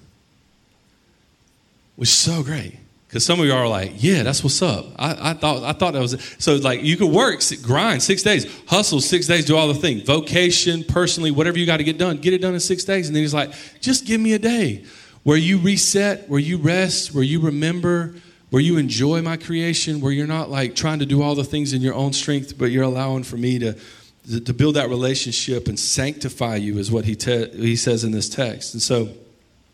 [1.96, 2.78] which is so great.
[3.08, 4.86] Because some of you are like, yeah, that's what's up.
[4.98, 6.56] I, I, thought I thought that was so.
[6.56, 10.86] Like you could work, grind six days, hustle six days, do all the things, vocation,
[10.86, 13.08] personally, whatever you got to get done, get it done in six days.
[13.08, 14.86] And then he's like, just give me a day
[15.24, 18.16] where you reset, where you rest, where you remember,
[18.50, 21.74] where you enjoy my creation, where you're not like trying to do all the things
[21.74, 23.78] in your own strength, but you're allowing for me to
[24.30, 28.30] to build that relationship and sanctify you is what he, te- he says in this
[28.30, 28.74] text.
[28.74, 29.10] And so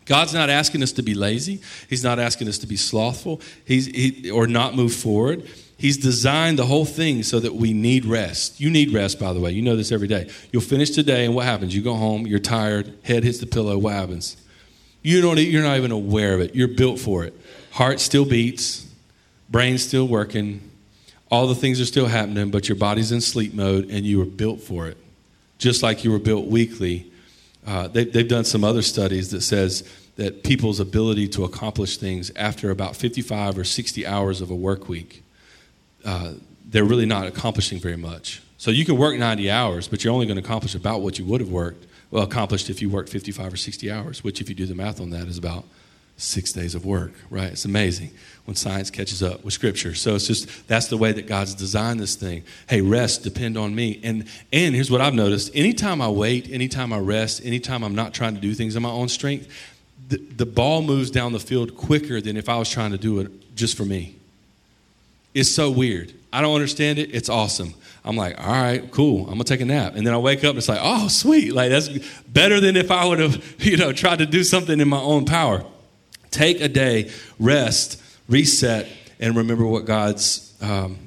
[0.06, 1.60] God's not asking us to be lazy.
[1.88, 5.46] He's not asking us to be slothful He's, he, or not move forward.
[5.76, 8.58] He's designed the whole thing so that we need rest.
[8.58, 9.52] You need rest, by the way.
[9.52, 10.28] You know this every day.
[10.50, 11.74] You'll finish today, and what happens?
[11.76, 13.78] You go home, you're tired, head hits the pillow.
[13.78, 14.36] What happens?
[15.02, 16.54] You don't, you're not even aware of it.
[16.54, 17.34] You're built for it.
[17.70, 18.88] Heart still beats,
[19.48, 20.68] brain still working,
[21.30, 24.24] all the things are still happening, but your body's in sleep mode and you were
[24.24, 24.96] built for it.
[25.58, 27.10] Just like you were built weekly.
[27.66, 32.30] Uh, they, they've done some other studies that says that people's ability to accomplish things
[32.34, 35.22] after about 55 or 60 hours of a work week,
[36.04, 36.32] uh,
[36.66, 38.42] they're really not accomplishing very much.
[38.56, 41.24] So you can work 90 hours, but you're only going to accomplish about what you
[41.26, 44.54] would have worked, well, accomplished if you worked 55 or 60 hours, which, if you
[44.54, 45.64] do the math on that, is about
[46.18, 47.50] six days of work, right?
[47.50, 48.10] It's amazing
[48.44, 49.94] when science catches up with scripture.
[49.94, 52.42] So it's just that's the way that God's designed this thing.
[52.68, 54.00] Hey, rest, depend on me.
[54.02, 55.50] And and here's what I've noticed.
[55.54, 58.90] Anytime I wait, anytime I rest, anytime I'm not trying to do things in my
[58.90, 59.48] own strength,
[60.08, 63.20] the, the ball moves down the field quicker than if I was trying to do
[63.20, 64.16] it just for me.
[65.34, 66.12] It's so weird.
[66.32, 67.14] I don't understand it.
[67.14, 67.74] It's awesome.
[68.04, 69.24] I'm like, all right, cool.
[69.24, 71.52] I'm gonna take a nap, and then I wake up and it's like, oh, sweet.
[71.52, 71.88] Like that's
[72.26, 75.24] better than if I would have, you know, tried to do something in my own
[75.24, 75.64] power.
[76.30, 78.88] Take a day, rest, reset,
[79.20, 80.98] and remember what God's um,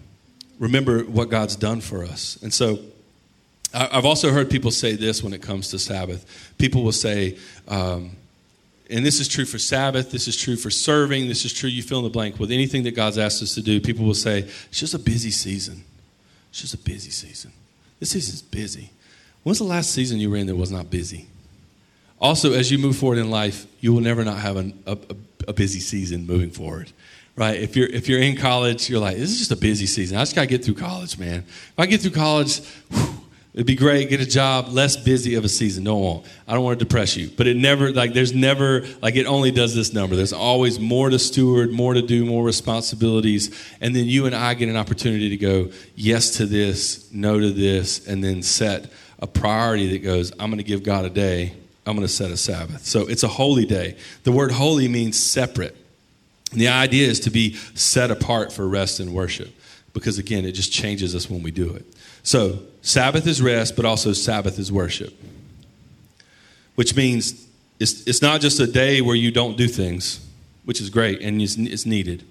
[0.60, 2.38] remember what God's done for us.
[2.42, 2.80] And so,
[3.74, 6.54] I've also heard people say this when it comes to Sabbath.
[6.58, 7.38] People will say.
[7.68, 8.18] Um,
[8.90, 11.82] and this is true for Sabbath, this is true for serving, this is true, you
[11.82, 13.80] fill in the blank with anything that God's asked us to do.
[13.80, 15.86] People will say, it's just a busy season.
[16.50, 17.54] It's just a busy season.
[18.02, 18.90] This season's busy.
[19.44, 21.28] When's the last season you were in that was not busy?
[22.22, 24.98] Also, as you move forward in life, you will never not have an, a,
[25.48, 26.92] a, busy season moving forward,
[27.36, 27.60] right?
[27.60, 30.18] If you're if you're in college, you're like, this is just a busy season.
[30.18, 31.40] I just got to get through college, man.
[31.48, 32.60] If I get through college,
[32.92, 33.22] whew,
[33.54, 35.84] It'd be great, get a job, less busy of a season.
[35.84, 36.26] Don't.
[36.48, 37.30] I don't want to depress you.
[37.36, 40.16] But it never, like, there's never, like, it only does this number.
[40.16, 43.54] There's always more to steward, more to do, more responsibilities.
[43.82, 47.52] And then you and I get an opportunity to go yes to this, no to
[47.52, 51.54] this, and then set a priority that goes, I'm to give God a day,
[51.86, 52.86] I'm going to set a Sabbath.
[52.86, 53.98] So it's a holy day.
[54.24, 55.76] The word holy means separate.
[56.52, 59.50] And the idea is to be set apart for rest and worship
[59.94, 61.86] because, again, it just changes us when we do it.
[62.24, 65.14] So, Sabbath is rest, but also Sabbath is worship,
[66.76, 67.48] which means
[67.80, 70.26] it's, it's not just a day where you don't do things,
[70.66, 72.24] which is great and it's, it's needed.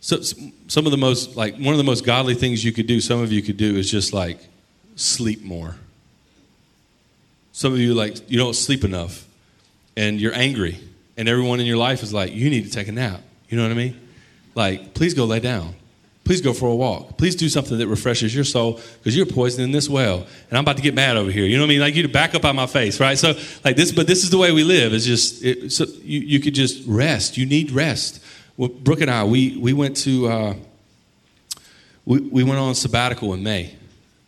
[0.00, 3.00] So, some of the most, like, one of the most godly things you could do,
[3.00, 4.38] some of you could do, is just like
[4.96, 5.76] sleep more.
[7.52, 9.26] Some of you, like, you don't sleep enough
[9.96, 10.78] and you're angry,
[11.16, 13.20] and everyone in your life is like, you need to take a nap.
[13.48, 14.00] You know what I mean?
[14.54, 15.74] Like, please go lay down.
[16.24, 17.18] Please go for a walk.
[17.18, 20.18] Please do something that refreshes your soul because you're poisoning this well.
[20.48, 21.44] And I'm about to get mad over here.
[21.44, 21.80] You know what I mean?
[21.80, 23.18] Like you to back up on my face, right?
[23.18, 23.34] So
[23.64, 24.94] like this, but this is the way we live.
[24.94, 27.36] It's just it, so you, you could just rest.
[27.36, 28.22] You need rest.
[28.56, 30.54] Well, Brooke and I, we we went to uh,
[32.04, 33.74] we we went on sabbatical in May,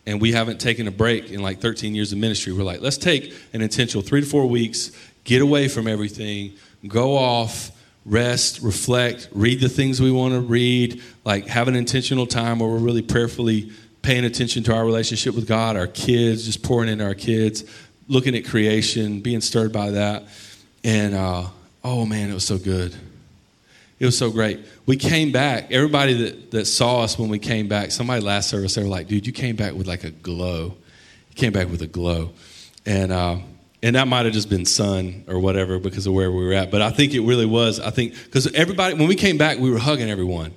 [0.05, 2.53] and we haven't taken a break in like 13 years of ministry.
[2.53, 4.91] We're like, let's take an intentional three to four weeks,
[5.23, 6.53] get away from everything,
[6.87, 7.71] go off
[8.05, 12.69] rest, reflect, read the things we want to read, like have an intentional time where
[12.69, 13.71] we're really prayerfully
[14.03, 17.63] paying attention to our relationship with God, our kids, just pouring into our kids,
[18.07, 20.25] looking at creation, being stirred by that.
[20.83, 21.47] And uh,
[21.83, 22.95] oh man, it was so good.
[23.99, 24.59] It was so great.
[24.85, 25.71] We came back.
[25.71, 29.07] Everybody that, that saw us when we came back, somebody last service, they were like,
[29.07, 30.75] dude, you came back with like a glow.
[31.29, 32.31] You came back with a glow.
[32.85, 33.37] And uh,
[33.81, 36.71] and that might have just been sun or whatever because of where we were at.
[36.71, 37.79] But I think it really was.
[37.79, 40.53] I think because everybody, when we came back, we were hugging everyone.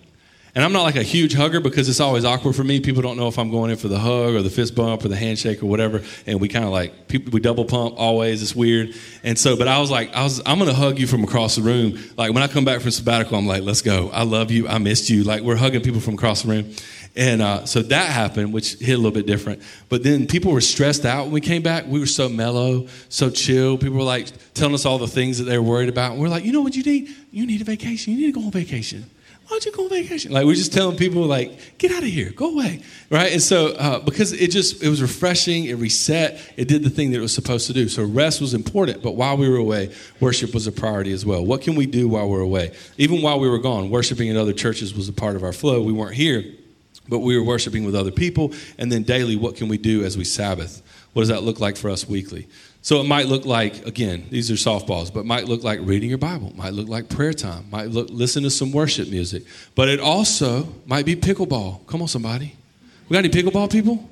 [0.54, 2.80] And I'm not like a huge hugger because it's always awkward for me.
[2.80, 5.08] People don't know if I'm going in for the hug or the fist bump or
[5.08, 6.02] the handshake or whatever.
[6.26, 8.42] And we kind of like we double pump always.
[8.42, 8.94] It's weird.
[9.22, 11.62] And so, but I was like, I was I'm gonna hug you from across the
[11.62, 11.98] room.
[12.16, 14.11] Like when I come back from sabbatical, I'm like, let's go.
[14.11, 14.66] I love you.
[14.66, 15.22] I missed you.
[15.22, 16.74] Like we're hugging people from across the room.
[17.16, 19.62] And uh, so that happened, which hit a little bit different.
[19.88, 21.87] But then people were stressed out when we came back.
[21.87, 23.76] We were so mellow, so chill.
[23.76, 26.12] People were like telling us all the things that they were worried about.
[26.12, 27.08] And we're like, you know what you need?
[27.32, 28.12] You need a vacation.
[28.12, 29.11] You need to go on vacation.
[29.48, 30.30] Why don't you go on vacation?
[30.30, 33.32] Like we're just telling people, like, get out of here, go away, right?
[33.32, 37.12] And so uh, because it just it was refreshing, it reset, it did the thing
[37.12, 37.88] that it was supposed to do.
[37.88, 41.46] So rest was important, but while we were away, worship was a priority as well.
[41.46, 42.72] What can we do while we're away?
[42.98, 45.82] Even while we were gone, worshiping in other churches was a part of our flow.
[45.82, 46.44] We weren't here
[47.09, 48.53] but we were worshiping with other people.
[48.79, 50.83] And then daily, what can we do as we Sabbath?
[51.12, 52.46] What does that look like for us weekly?
[52.83, 56.18] So it might look like, again, these are softballs, but might look like reading your
[56.18, 59.42] Bible, might look like prayer time, might look listen to some worship music.
[59.74, 61.87] But it also might be pickleball.
[61.87, 62.55] Come on, somebody.
[63.09, 64.09] We got any pickleball people?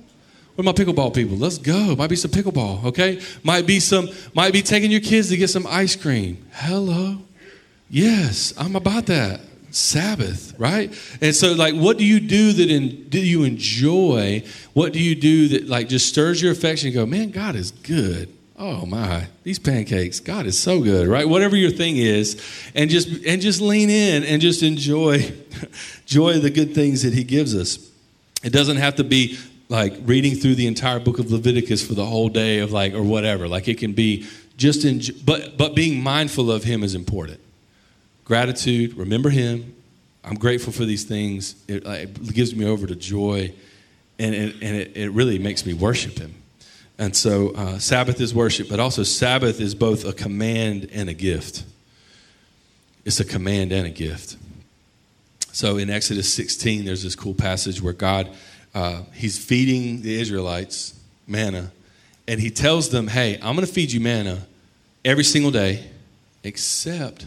[0.57, 1.37] Where my pickleball people?
[1.37, 1.95] Let's go.
[1.97, 3.21] Might be some pickleball, okay?
[3.43, 6.45] Might be some, might be taking your kids to get some ice cream.
[6.53, 7.19] Hello.
[7.91, 9.41] Yes, I'm about that.
[9.77, 10.91] Sabbath, right?
[11.21, 14.43] And so, like, what do you do that in, do you enjoy?
[14.73, 16.95] What do you do that, like, just stirs your affection?
[16.95, 18.33] Go, man, God is good.
[18.59, 21.29] Oh my, these pancakes, God is so good, right?
[21.29, 22.43] Whatever your thing is,
[22.75, 25.31] and just and just lean in and just enjoy,
[26.07, 27.79] enjoy the good things that He gives us.
[28.43, 32.07] It doesn't have to be like reading through the entire book of Leviticus for the
[32.07, 33.47] whole day of like or whatever.
[33.47, 37.41] Like it can be just in, but but being mindful of Him is important
[38.27, 39.75] gratitude, remember Him.
[40.23, 41.55] I'm grateful for these things.
[41.69, 43.55] It, it gives me over to joy,
[44.19, 46.35] and, and, and it, it, really makes me worship Him.
[46.99, 51.15] And so, uh, Sabbath is worship, but also Sabbath is both a command and a
[51.15, 51.65] gift.
[53.05, 54.37] It's a command and a gift.
[55.53, 58.29] So, in Exodus 16, there's this cool passage where God,
[58.75, 61.71] uh, He's feeding the Israelites manna,
[62.27, 64.45] and He tells them, Hey, I'm going to feed you manna
[65.05, 65.85] every single day
[66.43, 67.27] except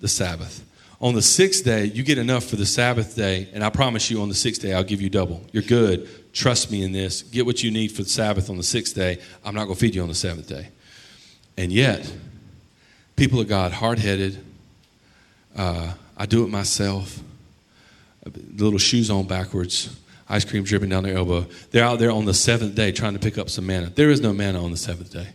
[0.00, 0.64] the Sabbath.
[1.00, 4.20] On the sixth day, you get enough for the Sabbath day, and I promise you
[4.20, 5.44] on the sixth day, I'll give you double.
[5.52, 6.08] You're good.
[6.32, 7.22] Trust me in this.
[7.22, 9.18] Get what you need for the Sabbath on the sixth day.
[9.44, 10.68] I'm not going to feed you on the seventh day.
[11.56, 12.12] And yet,
[13.14, 14.44] people of God, hard headed,
[15.56, 17.20] uh, I do it myself,
[18.56, 19.96] little shoes on backwards,
[20.28, 21.46] ice cream dripping down their elbow.
[21.70, 23.90] They're out there on the seventh day trying to pick up some manna.
[23.90, 25.28] There is no manna on the seventh day.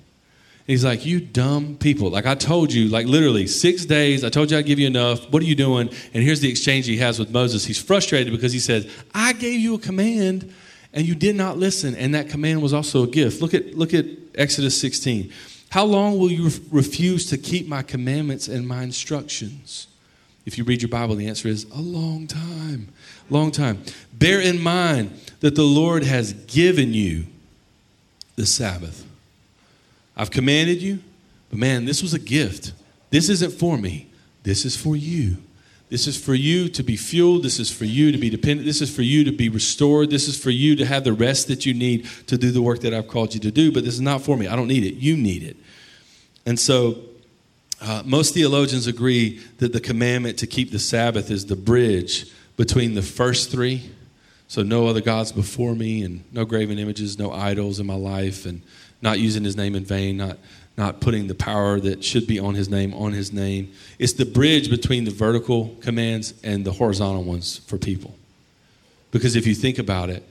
[0.65, 2.10] He's like, You dumb people.
[2.10, 5.30] Like I told you, like literally six days, I told you I'd give you enough.
[5.32, 5.89] What are you doing?
[6.13, 7.65] And here's the exchange he has with Moses.
[7.65, 10.54] He's frustrated because he says, I gave you a command
[10.93, 11.95] and you did not listen.
[11.95, 13.41] And that command was also a gift.
[13.41, 15.32] Look at, look at Exodus 16.
[15.69, 19.88] How long will you refuse to keep my commandments and my instructions?
[20.45, 22.89] If you read your Bible, the answer is a long time.
[23.30, 23.84] Long time.
[24.13, 27.26] Bear in mind that the Lord has given you
[28.36, 29.06] the Sabbath
[30.15, 30.99] I've commanded you,
[31.49, 32.73] but man, this was a gift.
[33.10, 34.08] This isn't for me,
[34.43, 35.38] this is for you.
[35.93, 37.43] This is for you to be fueled.
[37.43, 38.65] This is for you to be dependent.
[38.65, 40.10] This is for you to be restored.
[40.10, 42.80] This is for you to have the rest that you need to do the work
[42.80, 43.71] that I've called you to do.
[43.71, 44.47] But this is not for me.
[44.47, 44.95] I don't need it.
[44.95, 45.56] You need it.
[46.47, 46.97] And so,
[47.80, 52.26] uh, most theologians agree that the commandment to keep the Sabbath is the bridge
[52.58, 53.91] between the first three.
[54.47, 58.47] So, no other gods before me, and no graven images, no idols in my life,
[58.47, 58.63] and
[59.03, 60.37] not using his name in vain, not,
[60.77, 63.71] not putting the power that should be on his name on his name.
[63.99, 68.15] It's the bridge between the vertical commands and the horizontal ones for people.
[69.11, 70.23] Because if you think about it,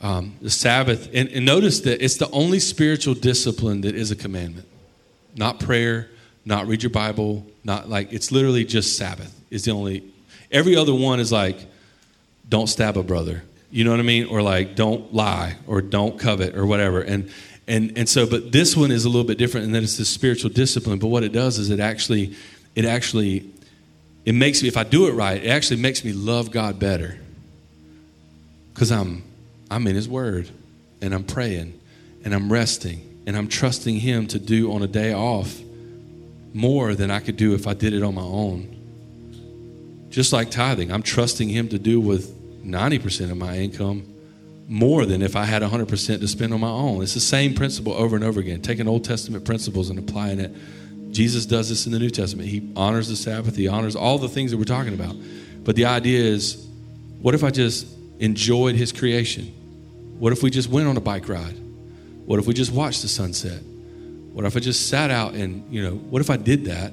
[0.00, 4.16] um, the Sabbath, and, and notice that it's the only spiritual discipline that is a
[4.16, 4.68] commandment.
[5.34, 6.10] Not prayer,
[6.44, 10.04] not read your Bible, not like, it's literally just Sabbath is the only,
[10.52, 11.56] every other one is like,
[12.50, 13.42] don't stab a brother.
[13.70, 14.26] You know what I mean?
[14.26, 17.00] Or like, don't lie or don't covet or whatever.
[17.00, 17.30] And,
[17.66, 20.08] and, and so, but this one is a little bit different in that it's this
[20.08, 20.98] spiritual discipline.
[20.98, 22.34] But what it does is it actually,
[22.74, 23.50] it actually,
[24.24, 27.18] it makes me, if I do it right, it actually makes me love God better.
[28.72, 29.22] Because I'm,
[29.70, 30.50] I'm in His Word
[31.00, 31.78] and I'm praying
[32.24, 35.58] and I'm resting and I'm trusting Him to do on a day off
[36.52, 38.70] more than I could do if I did it on my own.
[40.10, 44.13] Just like tithing, I'm trusting Him to do with 90% of my income
[44.68, 47.02] more than if I had 100% to spend on my own.
[47.02, 50.54] It's the same principle over and over again, taking Old Testament principles and applying it.
[51.10, 52.48] Jesus does this in the New Testament.
[52.48, 55.14] He honors the Sabbath, he honors all the things that we're talking about.
[55.62, 56.66] But the idea is
[57.20, 57.86] what if I just
[58.18, 59.46] enjoyed his creation?
[60.18, 61.56] What if we just went on a bike ride?
[62.24, 63.62] What if we just watched the sunset?
[63.62, 66.92] What if I just sat out and, you know, what if I did that?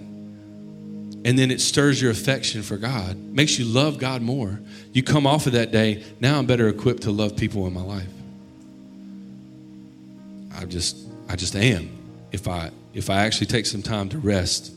[1.23, 4.59] And then it stirs your affection for God, makes you love God more.
[4.91, 7.81] You come off of that day, now I'm better equipped to love people in my
[7.81, 8.07] life.
[10.55, 10.97] I just
[11.29, 11.89] I just am
[12.31, 14.73] if I if I actually take some time to rest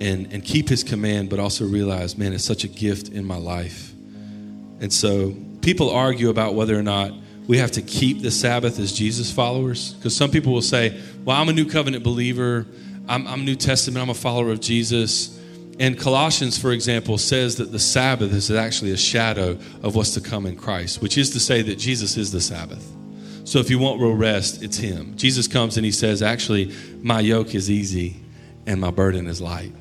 [0.00, 3.36] and and keep his command but also realize man it's such a gift in my
[3.36, 3.92] life.
[4.80, 7.12] And so people argue about whether or not
[7.46, 11.36] we have to keep the Sabbath as Jesus followers because some people will say, "Well,
[11.36, 12.66] I'm a new covenant believer."
[13.08, 15.36] I'm, I'm New Testament, I'm a follower of Jesus.
[15.80, 20.20] And Colossians, for example, says that the Sabbath is actually a shadow of what's to
[20.20, 22.86] come in Christ, which is to say that Jesus is the Sabbath.
[23.44, 25.16] So if you want real rest, it's Him.
[25.16, 28.20] Jesus comes and He says, Actually, my yoke is easy
[28.66, 29.72] and my burden is light.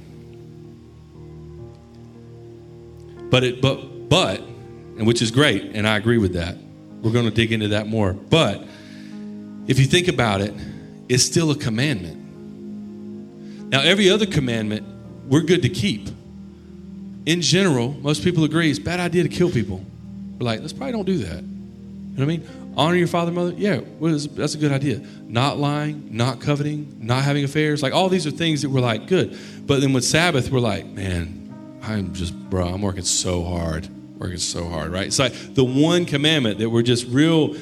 [3.30, 6.56] But it, but, but, and which is great, and I agree with that.
[7.02, 8.14] We're going to dig into that more.
[8.14, 8.66] But
[9.68, 10.54] if you think about it,
[11.10, 12.17] it's still a commandment.
[13.70, 14.86] Now, every other commandment
[15.28, 16.08] we're good to keep.
[17.26, 19.84] In general, most people agree it's a bad idea to kill people.
[20.40, 21.42] We're like, let's probably don't do that.
[21.44, 22.74] You know what I mean?
[22.78, 23.54] Honor your father and mother.
[23.58, 25.02] Yeah, well, that's a good idea.
[25.24, 27.84] Not lying, not coveting, not having affairs.
[27.84, 29.38] Like all these are things that we're like, good.
[29.66, 33.90] But then with Sabbath, we're like, man, I'm just, bro, I'm working so hard.
[34.18, 35.08] Working so hard, right?
[35.08, 37.56] It's like the one commandment that we're just real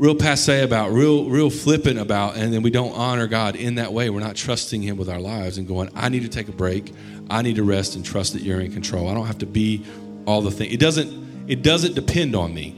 [0.00, 3.92] real passe about, real, real flippant about, and then we don't honor God in that
[3.92, 4.08] way.
[4.08, 6.94] We're not trusting Him with our lives and going, I need to take a break.
[7.28, 9.10] I need to rest and trust that you're in control.
[9.10, 9.84] I don't have to be
[10.24, 10.72] all the things.
[10.72, 12.76] It doesn't, it doesn't depend on me.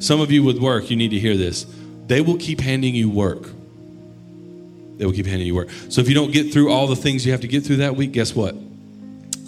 [0.00, 1.66] Some of you with work, you need to hear this.
[2.08, 3.48] They will keep handing you work.
[4.96, 5.68] They will keep handing you work.
[5.88, 7.94] So if you don't get through all the things you have to get through that
[7.94, 8.56] week, guess what?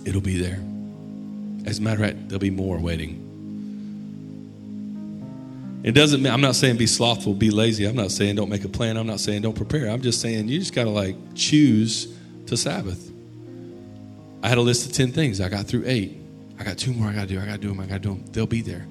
[0.05, 0.61] It'll be there.
[1.69, 3.28] As a matter of fact, there'll be more waiting.
[5.85, 7.85] It doesn't mean, I'm not saying be slothful, be lazy.
[7.85, 8.97] I'm not saying don't make a plan.
[8.97, 9.89] I'm not saying don't prepare.
[9.89, 12.13] I'm just saying you just got to like choose
[12.47, 13.11] to Sabbath.
[14.43, 15.41] I had a list of 10 things.
[15.41, 16.17] I got through eight.
[16.59, 17.41] I got two more I got to do.
[17.41, 17.81] I got to do them.
[17.81, 18.25] I got to do them.
[18.33, 18.87] They'll be there.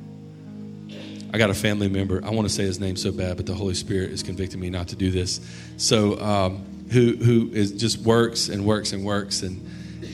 [1.33, 2.23] I got a family member.
[2.23, 4.69] I want to say his name so bad, but the Holy Spirit is convicting me
[4.69, 5.41] not to do this.
[5.75, 9.61] So, um, who who is just works and works and works and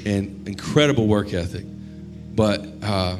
[0.08, 1.66] and incredible work ethic,
[2.36, 2.66] but.
[2.82, 3.18] Uh,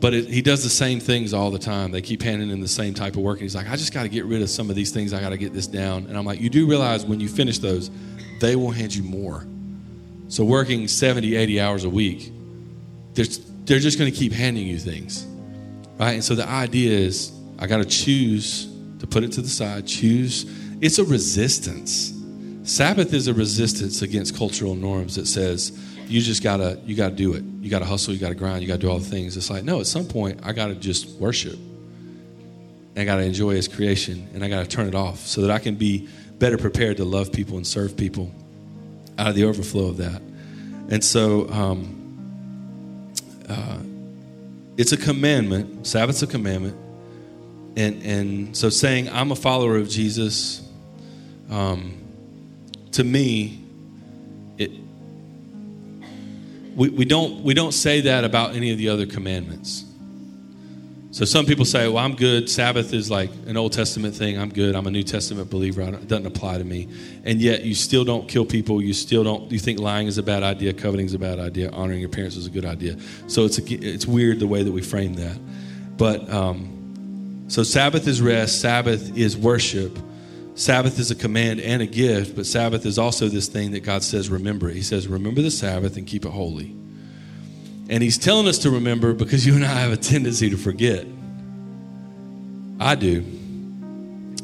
[0.00, 1.90] but it, he does the same things all the time.
[1.90, 3.38] They keep handing him the same type of work.
[3.38, 5.12] And he's like, I just got to get rid of some of these things.
[5.12, 6.06] I got to get this down.
[6.06, 7.90] And I'm like, you do realize when you finish those,
[8.40, 9.46] they will hand you more.
[10.28, 12.32] So working 70, 80 hours a week,
[13.14, 13.26] they're,
[13.64, 15.26] they're just going to keep handing you things.
[15.98, 16.12] Right?
[16.12, 18.68] And so the idea is I got to choose
[18.98, 20.44] to put it to the side, choose.
[20.82, 22.12] It's a resistance.
[22.64, 25.78] Sabbath is a resistance against cultural norms that says,
[26.08, 27.42] you just gotta you gotta do it.
[27.60, 28.14] You gotta hustle.
[28.14, 28.62] You gotta grind.
[28.62, 29.36] You gotta do all the things.
[29.36, 29.80] It's like no.
[29.80, 31.58] At some point, I gotta just worship.
[32.96, 35.74] I gotta enjoy His creation, and I gotta turn it off so that I can
[35.74, 38.30] be better prepared to love people and serve people
[39.18, 40.22] out of the overflow of that.
[40.88, 43.06] And so, um,
[43.48, 43.78] uh,
[44.76, 45.86] it's a commandment.
[45.86, 46.76] Sabbath's a commandment,
[47.76, 50.66] and and so saying I'm a follower of Jesus,
[51.50, 51.98] um,
[52.92, 53.60] to me,
[54.56, 54.70] it
[56.76, 59.84] we, we, don't, we don't say that about any of the other commandments.
[61.10, 62.50] So some people say, well, I'm good.
[62.50, 64.38] Sabbath is like an Old Testament thing.
[64.38, 64.76] I'm good.
[64.76, 65.80] I'm a New Testament believer.
[65.80, 66.88] It doesn't apply to me.
[67.24, 68.82] And yet you still don't kill people.
[68.82, 71.70] You still don't, you think lying is a bad idea, coveting is a bad idea,
[71.70, 72.98] honoring your parents is a good idea.
[73.28, 75.38] So it's, a, it's weird the way that we frame that.
[75.96, 79.96] But um, so Sabbath is rest, Sabbath is worship.
[80.56, 84.02] Sabbath is a command and a gift, but Sabbath is also this thing that God
[84.02, 84.74] says, remember it.
[84.74, 86.74] He says, remember the Sabbath and keep it holy.
[87.90, 91.06] And He's telling us to remember because you and I have a tendency to forget.
[92.80, 93.22] I do.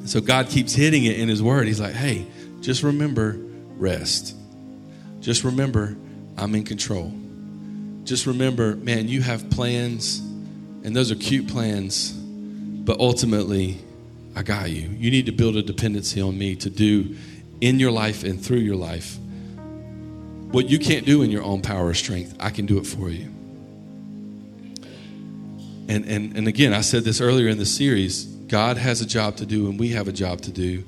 [0.05, 1.67] So God keeps hitting it in His Word.
[1.67, 2.27] He's like, hey,
[2.61, 3.39] just remember
[3.79, 4.37] rest.
[5.21, 5.97] Just remember
[6.37, 7.11] I'm in control.
[8.05, 13.79] Just remember, man, you have plans, and those are cute plans, but ultimately,
[14.35, 14.89] I got you.
[14.89, 17.17] You need to build a dependency on me to do
[17.61, 19.19] in your life and through your life
[20.53, 22.37] what you can't do in your own power or strength.
[22.39, 23.33] I can do it for you.
[25.89, 29.37] And, and, and again, I said this earlier in the series God has a job
[29.37, 30.85] to do, and we have a job to do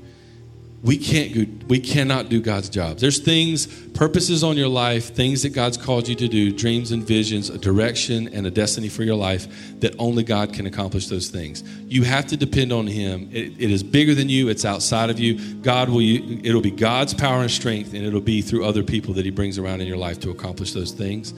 [0.85, 3.01] we can't we cannot do God's jobs.
[3.01, 7.03] There's things, purposes on your life, things that God's called you to do, dreams and
[7.03, 9.49] visions, a direction and a destiny for your life
[9.80, 11.64] that only God can accomplish those things.
[11.87, 13.30] You have to depend on Him.
[13.32, 14.51] it, it is bigger than you.
[14.51, 15.55] It's outside of you.
[15.62, 16.03] God will.
[16.03, 19.59] It'll be God's power and strength, and it'll be through other people that He brings
[19.59, 21.32] around in your life to accomplish those things.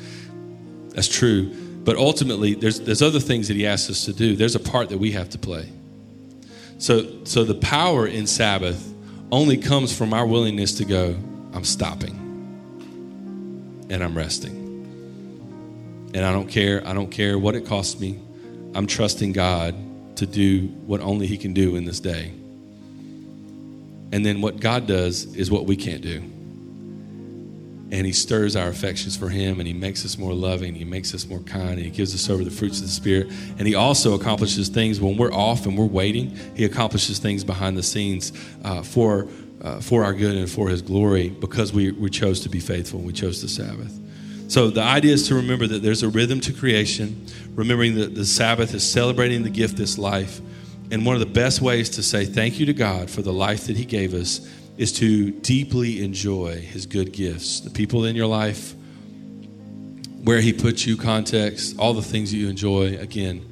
[0.88, 1.54] That's true.
[1.84, 4.34] But ultimately, there's there's other things that He asks us to do.
[4.34, 5.70] There's a part that we have to play.
[6.78, 8.94] So so the power in Sabbath
[9.30, 11.16] only comes from our willingness to go,
[11.52, 12.22] I'm stopping
[13.90, 14.64] and I'm resting.
[16.14, 16.86] And I don't care.
[16.86, 18.18] I don't care what it costs me.
[18.74, 19.74] I'm trusting God
[20.16, 22.32] to do what only He can do in this day.
[24.12, 26.22] And then what God does is what we can't do.
[27.90, 30.74] And He stirs our affections for Him and He makes us more loving.
[30.74, 33.28] He makes us more kind and He gives us over the fruits of the Spirit.
[33.58, 36.36] And He also accomplishes things when we're off and we're waiting.
[36.54, 38.32] He accomplishes things behind the scenes
[38.64, 39.28] uh, for,
[39.62, 42.98] uh, for our good and for His glory because we, we chose to be faithful
[42.98, 44.00] and we chose the Sabbath.
[44.48, 48.24] So the idea is to remember that there's a rhythm to creation, remembering that the
[48.24, 50.40] Sabbath is celebrating the gift this life.
[50.92, 53.66] And one of the best ways to say thank you to God for the life
[53.66, 58.26] that He gave us is to deeply enjoy his good gifts, the people in your
[58.26, 58.74] life,
[60.22, 62.98] where he puts you, context, all the things that you enjoy.
[62.98, 63.46] Again,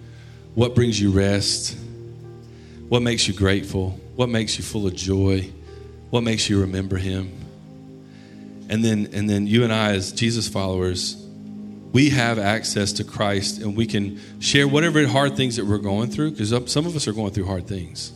[0.54, 1.76] what brings you rest?
[2.88, 3.98] What makes you grateful?
[4.16, 5.50] What makes you full of joy?
[6.10, 7.32] What makes you remember him?
[8.68, 11.16] And then, and then you and I, as Jesus followers,
[11.92, 16.10] we have access to Christ and we can share whatever hard things that we're going
[16.10, 18.12] through, because some of us are going through hard things.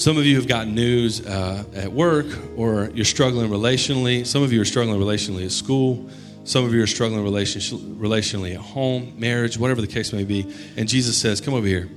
[0.00, 2.24] Some of you have gotten news uh, at work
[2.56, 4.26] or you're struggling relationally.
[4.26, 6.08] Some of you are struggling relationally at school.
[6.44, 10.50] Some of you are struggling relationally at home, marriage, whatever the case may be.
[10.78, 11.90] And Jesus says, Come over here,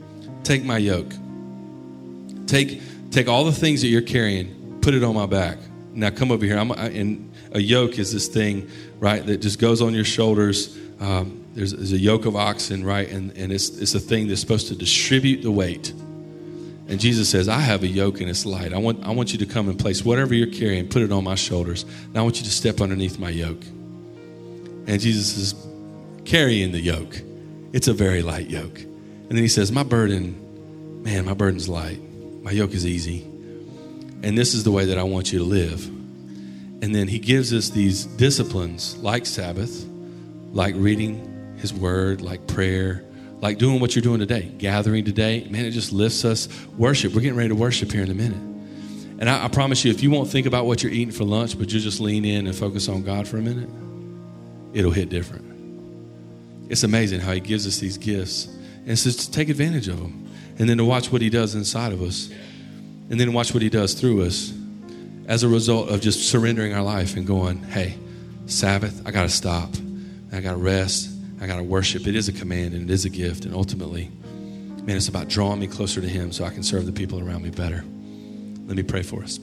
[0.43, 1.13] take my yoke.
[2.45, 5.57] Take, take all the things that you're carrying, put it on my back.
[5.93, 6.57] Now come over here.
[6.57, 10.77] I'm, I, and a yoke is this thing, right, that just goes on your shoulders.
[10.99, 14.41] Um, there's, there's, a yoke of oxen, right, and, and it's, it's a thing that's
[14.41, 15.93] supposed to distribute the weight.
[16.88, 18.73] And Jesus says, I have a yoke and it's light.
[18.73, 21.23] I want, I want you to come and place whatever you're carrying, put it on
[21.23, 21.84] my shoulders.
[21.84, 23.63] And I want you to step underneath my yoke.
[24.86, 25.55] And Jesus is
[26.25, 27.21] carrying the yoke.
[27.71, 28.79] It's a very light yoke.
[28.79, 31.99] And then he says, My burden, man, my burden's light.
[32.43, 33.21] My yoke is easy.
[34.21, 35.88] And this is the way that I want you to live.
[36.84, 39.86] And then he gives us these disciplines like Sabbath,
[40.51, 43.05] like reading his word, like prayer,
[43.43, 45.45] like doing what you're doing today, gathering today.
[45.49, 46.47] Man, it just lifts us.
[46.77, 47.13] Worship.
[47.13, 48.37] We're getting ready to worship here in a minute.
[49.19, 51.59] And I, I promise you, if you won't think about what you're eating for lunch,
[51.59, 53.69] but you just lean in and focus on God for a minute,
[54.71, 56.71] it'll hit different.
[56.71, 58.45] It's amazing how He gives us these gifts.
[58.87, 60.25] And just to take advantage of them.
[60.57, 62.29] And then to watch what He does inside of us.
[63.09, 64.53] And then watch what He does through us
[65.27, 67.97] as a result of just surrendering our life and going, hey,
[68.45, 69.69] Sabbath, I got to stop.
[70.31, 71.12] I got to rest.
[71.43, 72.07] I got to worship.
[72.07, 73.43] It is a command and it is a gift.
[73.43, 74.09] And ultimately,
[74.83, 77.43] man, it's about drawing me closer to Him so I can serve the people around
[77.43, 77.83] me better.
[78.65, 79.39] Let me pray for us.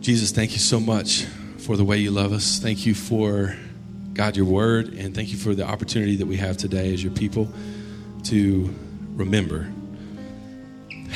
[0.00, 1.24] Jesus, thank you so much
[1.56, 2.58] for the way you love us.
[2.58, 3.56] Thank you for,
[4.12, 4.92] God, your word.
[4.92, 7.48] And thank you for the opportunity that we have today as your people
[8.24, 8.74] to
[9.14, 9.72] remember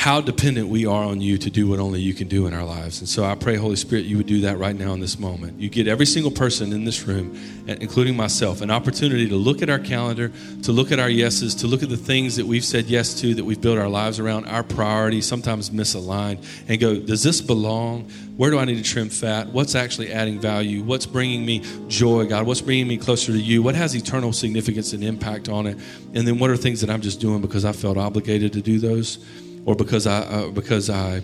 [0.06, 2.62] how dependent we are on you to do what only you can do in our
[2.62, 3.00] lives.
[3.00, 5.58] And so I pray, Holy Spirit, you would do that right now in this moment.
[5.60, 7.36] You get every single person in this room,
[7.66, 10.30] including myself, an opportunity to look at our calendar,
[10.62, 13.34] to look at our yeses, to look at the things that we've said yes to,
[13.34, 16.38] that we've built our lives around, our priorities, sometimes misaligned,
[16.68, 18.08] and go, does this belong?
[18.36, 19.48] Where do I need to trim fat?
[19.48, 20.84] What's actually adding value?
[20.84, 22.46] What's bringing me joy, God?
[22.46, 23.60] What's bringing me closer to you?
[23.60, 25.76] What has eternal significance and impact on it?
[26.14, 28.78] And then what are things that I'm just doing because I felt obligated to do
[28.78, 29.18] those?
[29.66, 31.20] Or because I uh, because I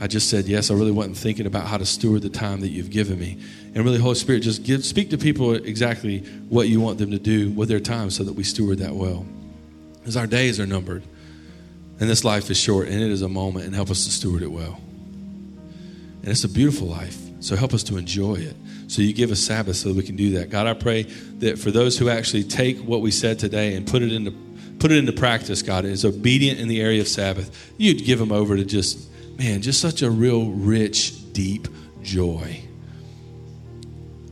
[0.00, 0.70] I just said yes.
[0.70, 3.38] I really wasn't thinking about how to steward the time that you've given me.
[3.74, 7.18] And really, Holy Spirit, just give speak to people exactly what you want them to
[7.18, 9.24] do with their time, so that we steward that well.
[10.00, 11.04] Because our days are numbered,
[12.00, 14.42] and this life is short, and it is a moment, and help us to steward
[14.42, 14.80] it well.
[16.22, 18.56] And it's a beautiful life, so help us to enjoy it.
[18.88, 20.50] So you give us Sabbath so that we can do that.
[20.50, 24.02] God, I pray that for those who actually take what we said today and put
[24.02, 24.32] it into
[24.84, 28.30] put it into practice, God, is obedient in the area of Sabbath, you'd give them
[28.30, 29.08] over to just,
[29.38, 31.68] man, just such a real rich, deep
[32.02, 32.60] joy.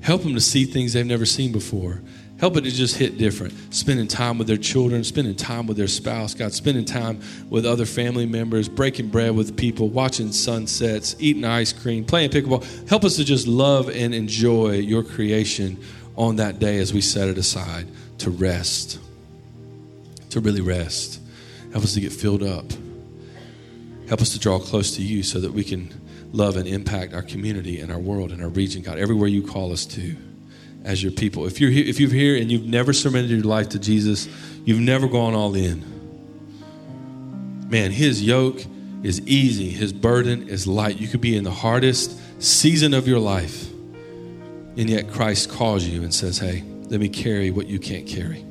[0.03, 2.03] Help them to see things they've never seen before.
[2.39, 3.55] Help it to just hit different.
[3.73, 7.87] Spending time with their children, spending time with their spouse, God, spending time with other
[7.87, 12.91] family members, breaking bread with people, watching sunsets, eating ice cream, playing pickleball.
[12.91, 15.83] Help us to just love and enjoy your creation
[16.15, 17.87] on that day as we set it aside
[18.19, 18.99] to rest
[20.33, 21.21] to really rest.
[21.73, 22.65] Help us to get filled up.
[24.09, 25.89] Help us to draw close to you so that we can
[26.33, 29.73] love and impact our community and our world and our region, God, everywhere you call
[29.73, 30.17] us to
[30.85, 31.47] as your people.
[31.47, 34.29] If you're here, if you're here and you've never surrendered your life to Jesus,
[34.65, 35.85] you've never gone all in.
[37.69, 38.63] Man, his yoke
[39.03, 41.01] is easy, his burden is light.
[41.01, 46.03] You could be in the hardest season of your life, and yet Christ calls you
[46.03, 48.45] and says, Hey, let me carry what you can't carry.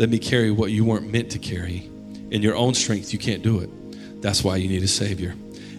[0.00, 1.90] Let me carry what you weren't meant to carry.
[2.30, 4.22] In your own strength, you can't do it.
[4.22, 5.34] That's why you need a Savior.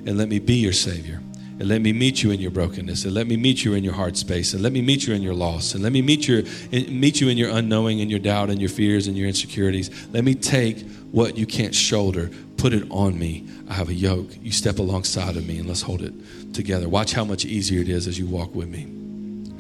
[0.06, 1.20] And let me be your Savior.
[1.60, 3.04] And let me meet you in your brokenness.
[3.06, 4.54] And let me meet you in your hard space.
[4.54, 5.74] And let me meet you in your loss.
[5.74, 8.70] And let me meet, your, meet you in your unknowing and your doubt and your
[8.70, 9.90] fears and your insecurities.
[10.14, 13.48] Let me take what you can't shoulder, put it on me.
[13.70, 14.38] I have a yoke.
[14.40, 16.14] You step alongside of me and let's hold it
[16.54, 16.88] together.
[16.88, 19.01] Watch how much easier it is as you walk with me.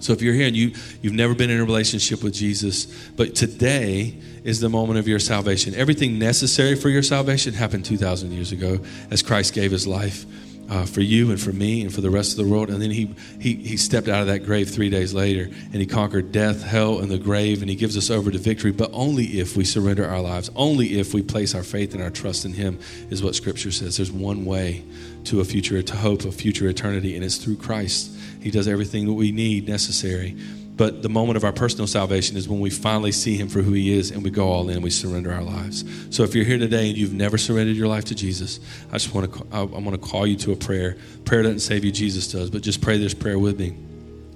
[0.02, 2.86] So if you're here and you, you've never been in a relationship with Jesus,
[3.16, 5.76] but today is the moment of your salvation.
[5.76, 8.80] Everything necessary for your salvation happened 2,000 years ago
[9.12, 10.26] as Christ gave his life
[10.72, 12.70] uh, for you and for me and for the rest of the world.
[12.70, 15.86] And then he, he, he stepped out of that grave three days later and he
[15.86, 19.39] conquered death, hell, and the grave, and he gives us over to victory, but only
[19.39, 22.54] if we surrender our lives, only if we place our faith and our trust in
[22.54, 22.80] him,
[23.10, 23.97] is what Scripture says.
[23.97, 24.84] There's one way
[25.26, 28.10] to a future, to hope, a future eternity, and it's through Christ.
[28.42, 30.36] He does everything that we need necessary.
[30.76, 33.74] But the moment of our personal salvation is when we finally see Him for who
[33.74, 35.84] He is and we go all in, we surrender our lives.
[36.10, 39.14] So if you're here today and you've never surrendered your life to Jesus, I just
[39.14, 40.98] want to, I, want to call you to a prayer.
[41.24, 43.78] Prayer doesn't save you, Jesus does, but just pray this prayer with me.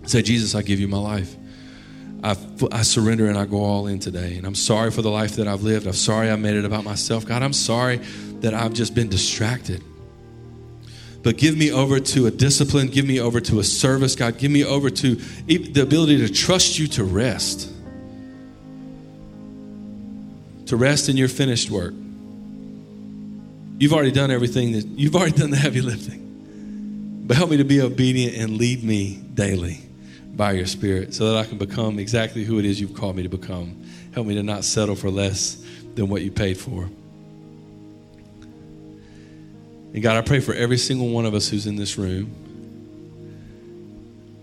[0.05, 1.35] Say, Jesus, I give you my life.
[2.23, 2.37] I,
[2.71, 4.37] I surrender and I go all in today.
[4.37, 5.87] And I'm sorry for the life that I've lived.
[5.87, 7.25] I'm sorry I made it about myself.
[7.25, 7.97] God, I'm sorry
[8.41, 9.83] that I've just been distracted
[11.25, 14.51] but give me over to a discipline, give me over to a service, God, give
[14.51, 17.73] me over to the ability to trust you to rest.
[20.67, 21.95] To rest in your finished work.
[23.79, 27.23] You've already done everything that you've already done the heavy lifting.
[27.25, 29.79] But help me to be obedient and lead me daily
[30.35, 33.23] by your spirit so that I can become exactly who it is you've called me
[33.23, 33.83] to become.
[34.13, 35.65] Help me to not settle for less
[35.95, 36.87] than what you paid for.
[39.95, 42.29] And God, I pray for every single one of us who's in this room,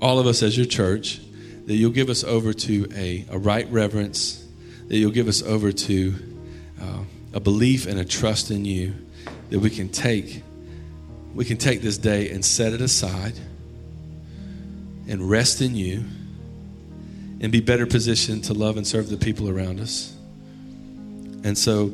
[0.00, 1.20] all of us as your church,
[1.66, 4.48] that you'll give us over to a, a right reverence,
[4.88, 6.14] that you'll give us over to
[6.80, 7.00] uh,
[7.34, 8.94] a belief and a trust in you,
[9.50, 10.42] that we can take
[11.34, 13.34] we can take this day and set it aside
[15.06, 16.02] and rest in you
[17.42, 20.16] and be better positioned to love and serve the people around us.
[21.44, 21.92] And so,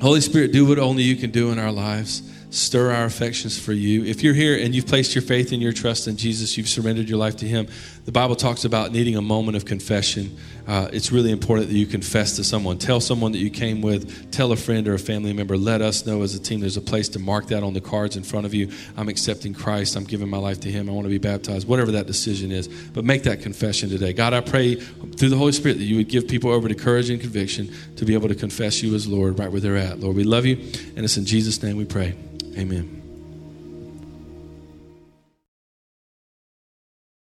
[0.00, 2.31] Holy Spirit, do what only you can do in our lives.
[2.52, 4.04] Stir our affections for you.
[4.04, 7.08] If you're here and you've placed your faith and your trust in Jesus, you've surrendered
[7.08, 7.66] your life to Him,
[8.04, 10.36] the Bible talks about needing a moment of confession.
[10.66, 12.76] Uh, it's really important that you confess to someone.
[12.76, 15.56] Tell someone that you came with, tell a friend or a family member.
[15.56, 18.16] Let us know as a team there's a place to mark that on the cards
[18.16, 18.70] in front of you.
[18.98, 19.96] I'm accepting Christ.
[19.96, 20.90] I'm giving my life to Him.
[20.90, 22.68] I want to be baptized, whatever that decision is.
[22.68, 24.12] But make that confession today.
[24.12, 27.08] God, I pray through the Holy Spirit that you would give people over to courage
[27.08, 30.00] and conviction to be able to confess you as Lord right where they're at.
[30.00, 30.56] Lord, we love you,
[30.96, 32.14] and it's in Jesus' name we pray.
[32.56, 33.01] Amen.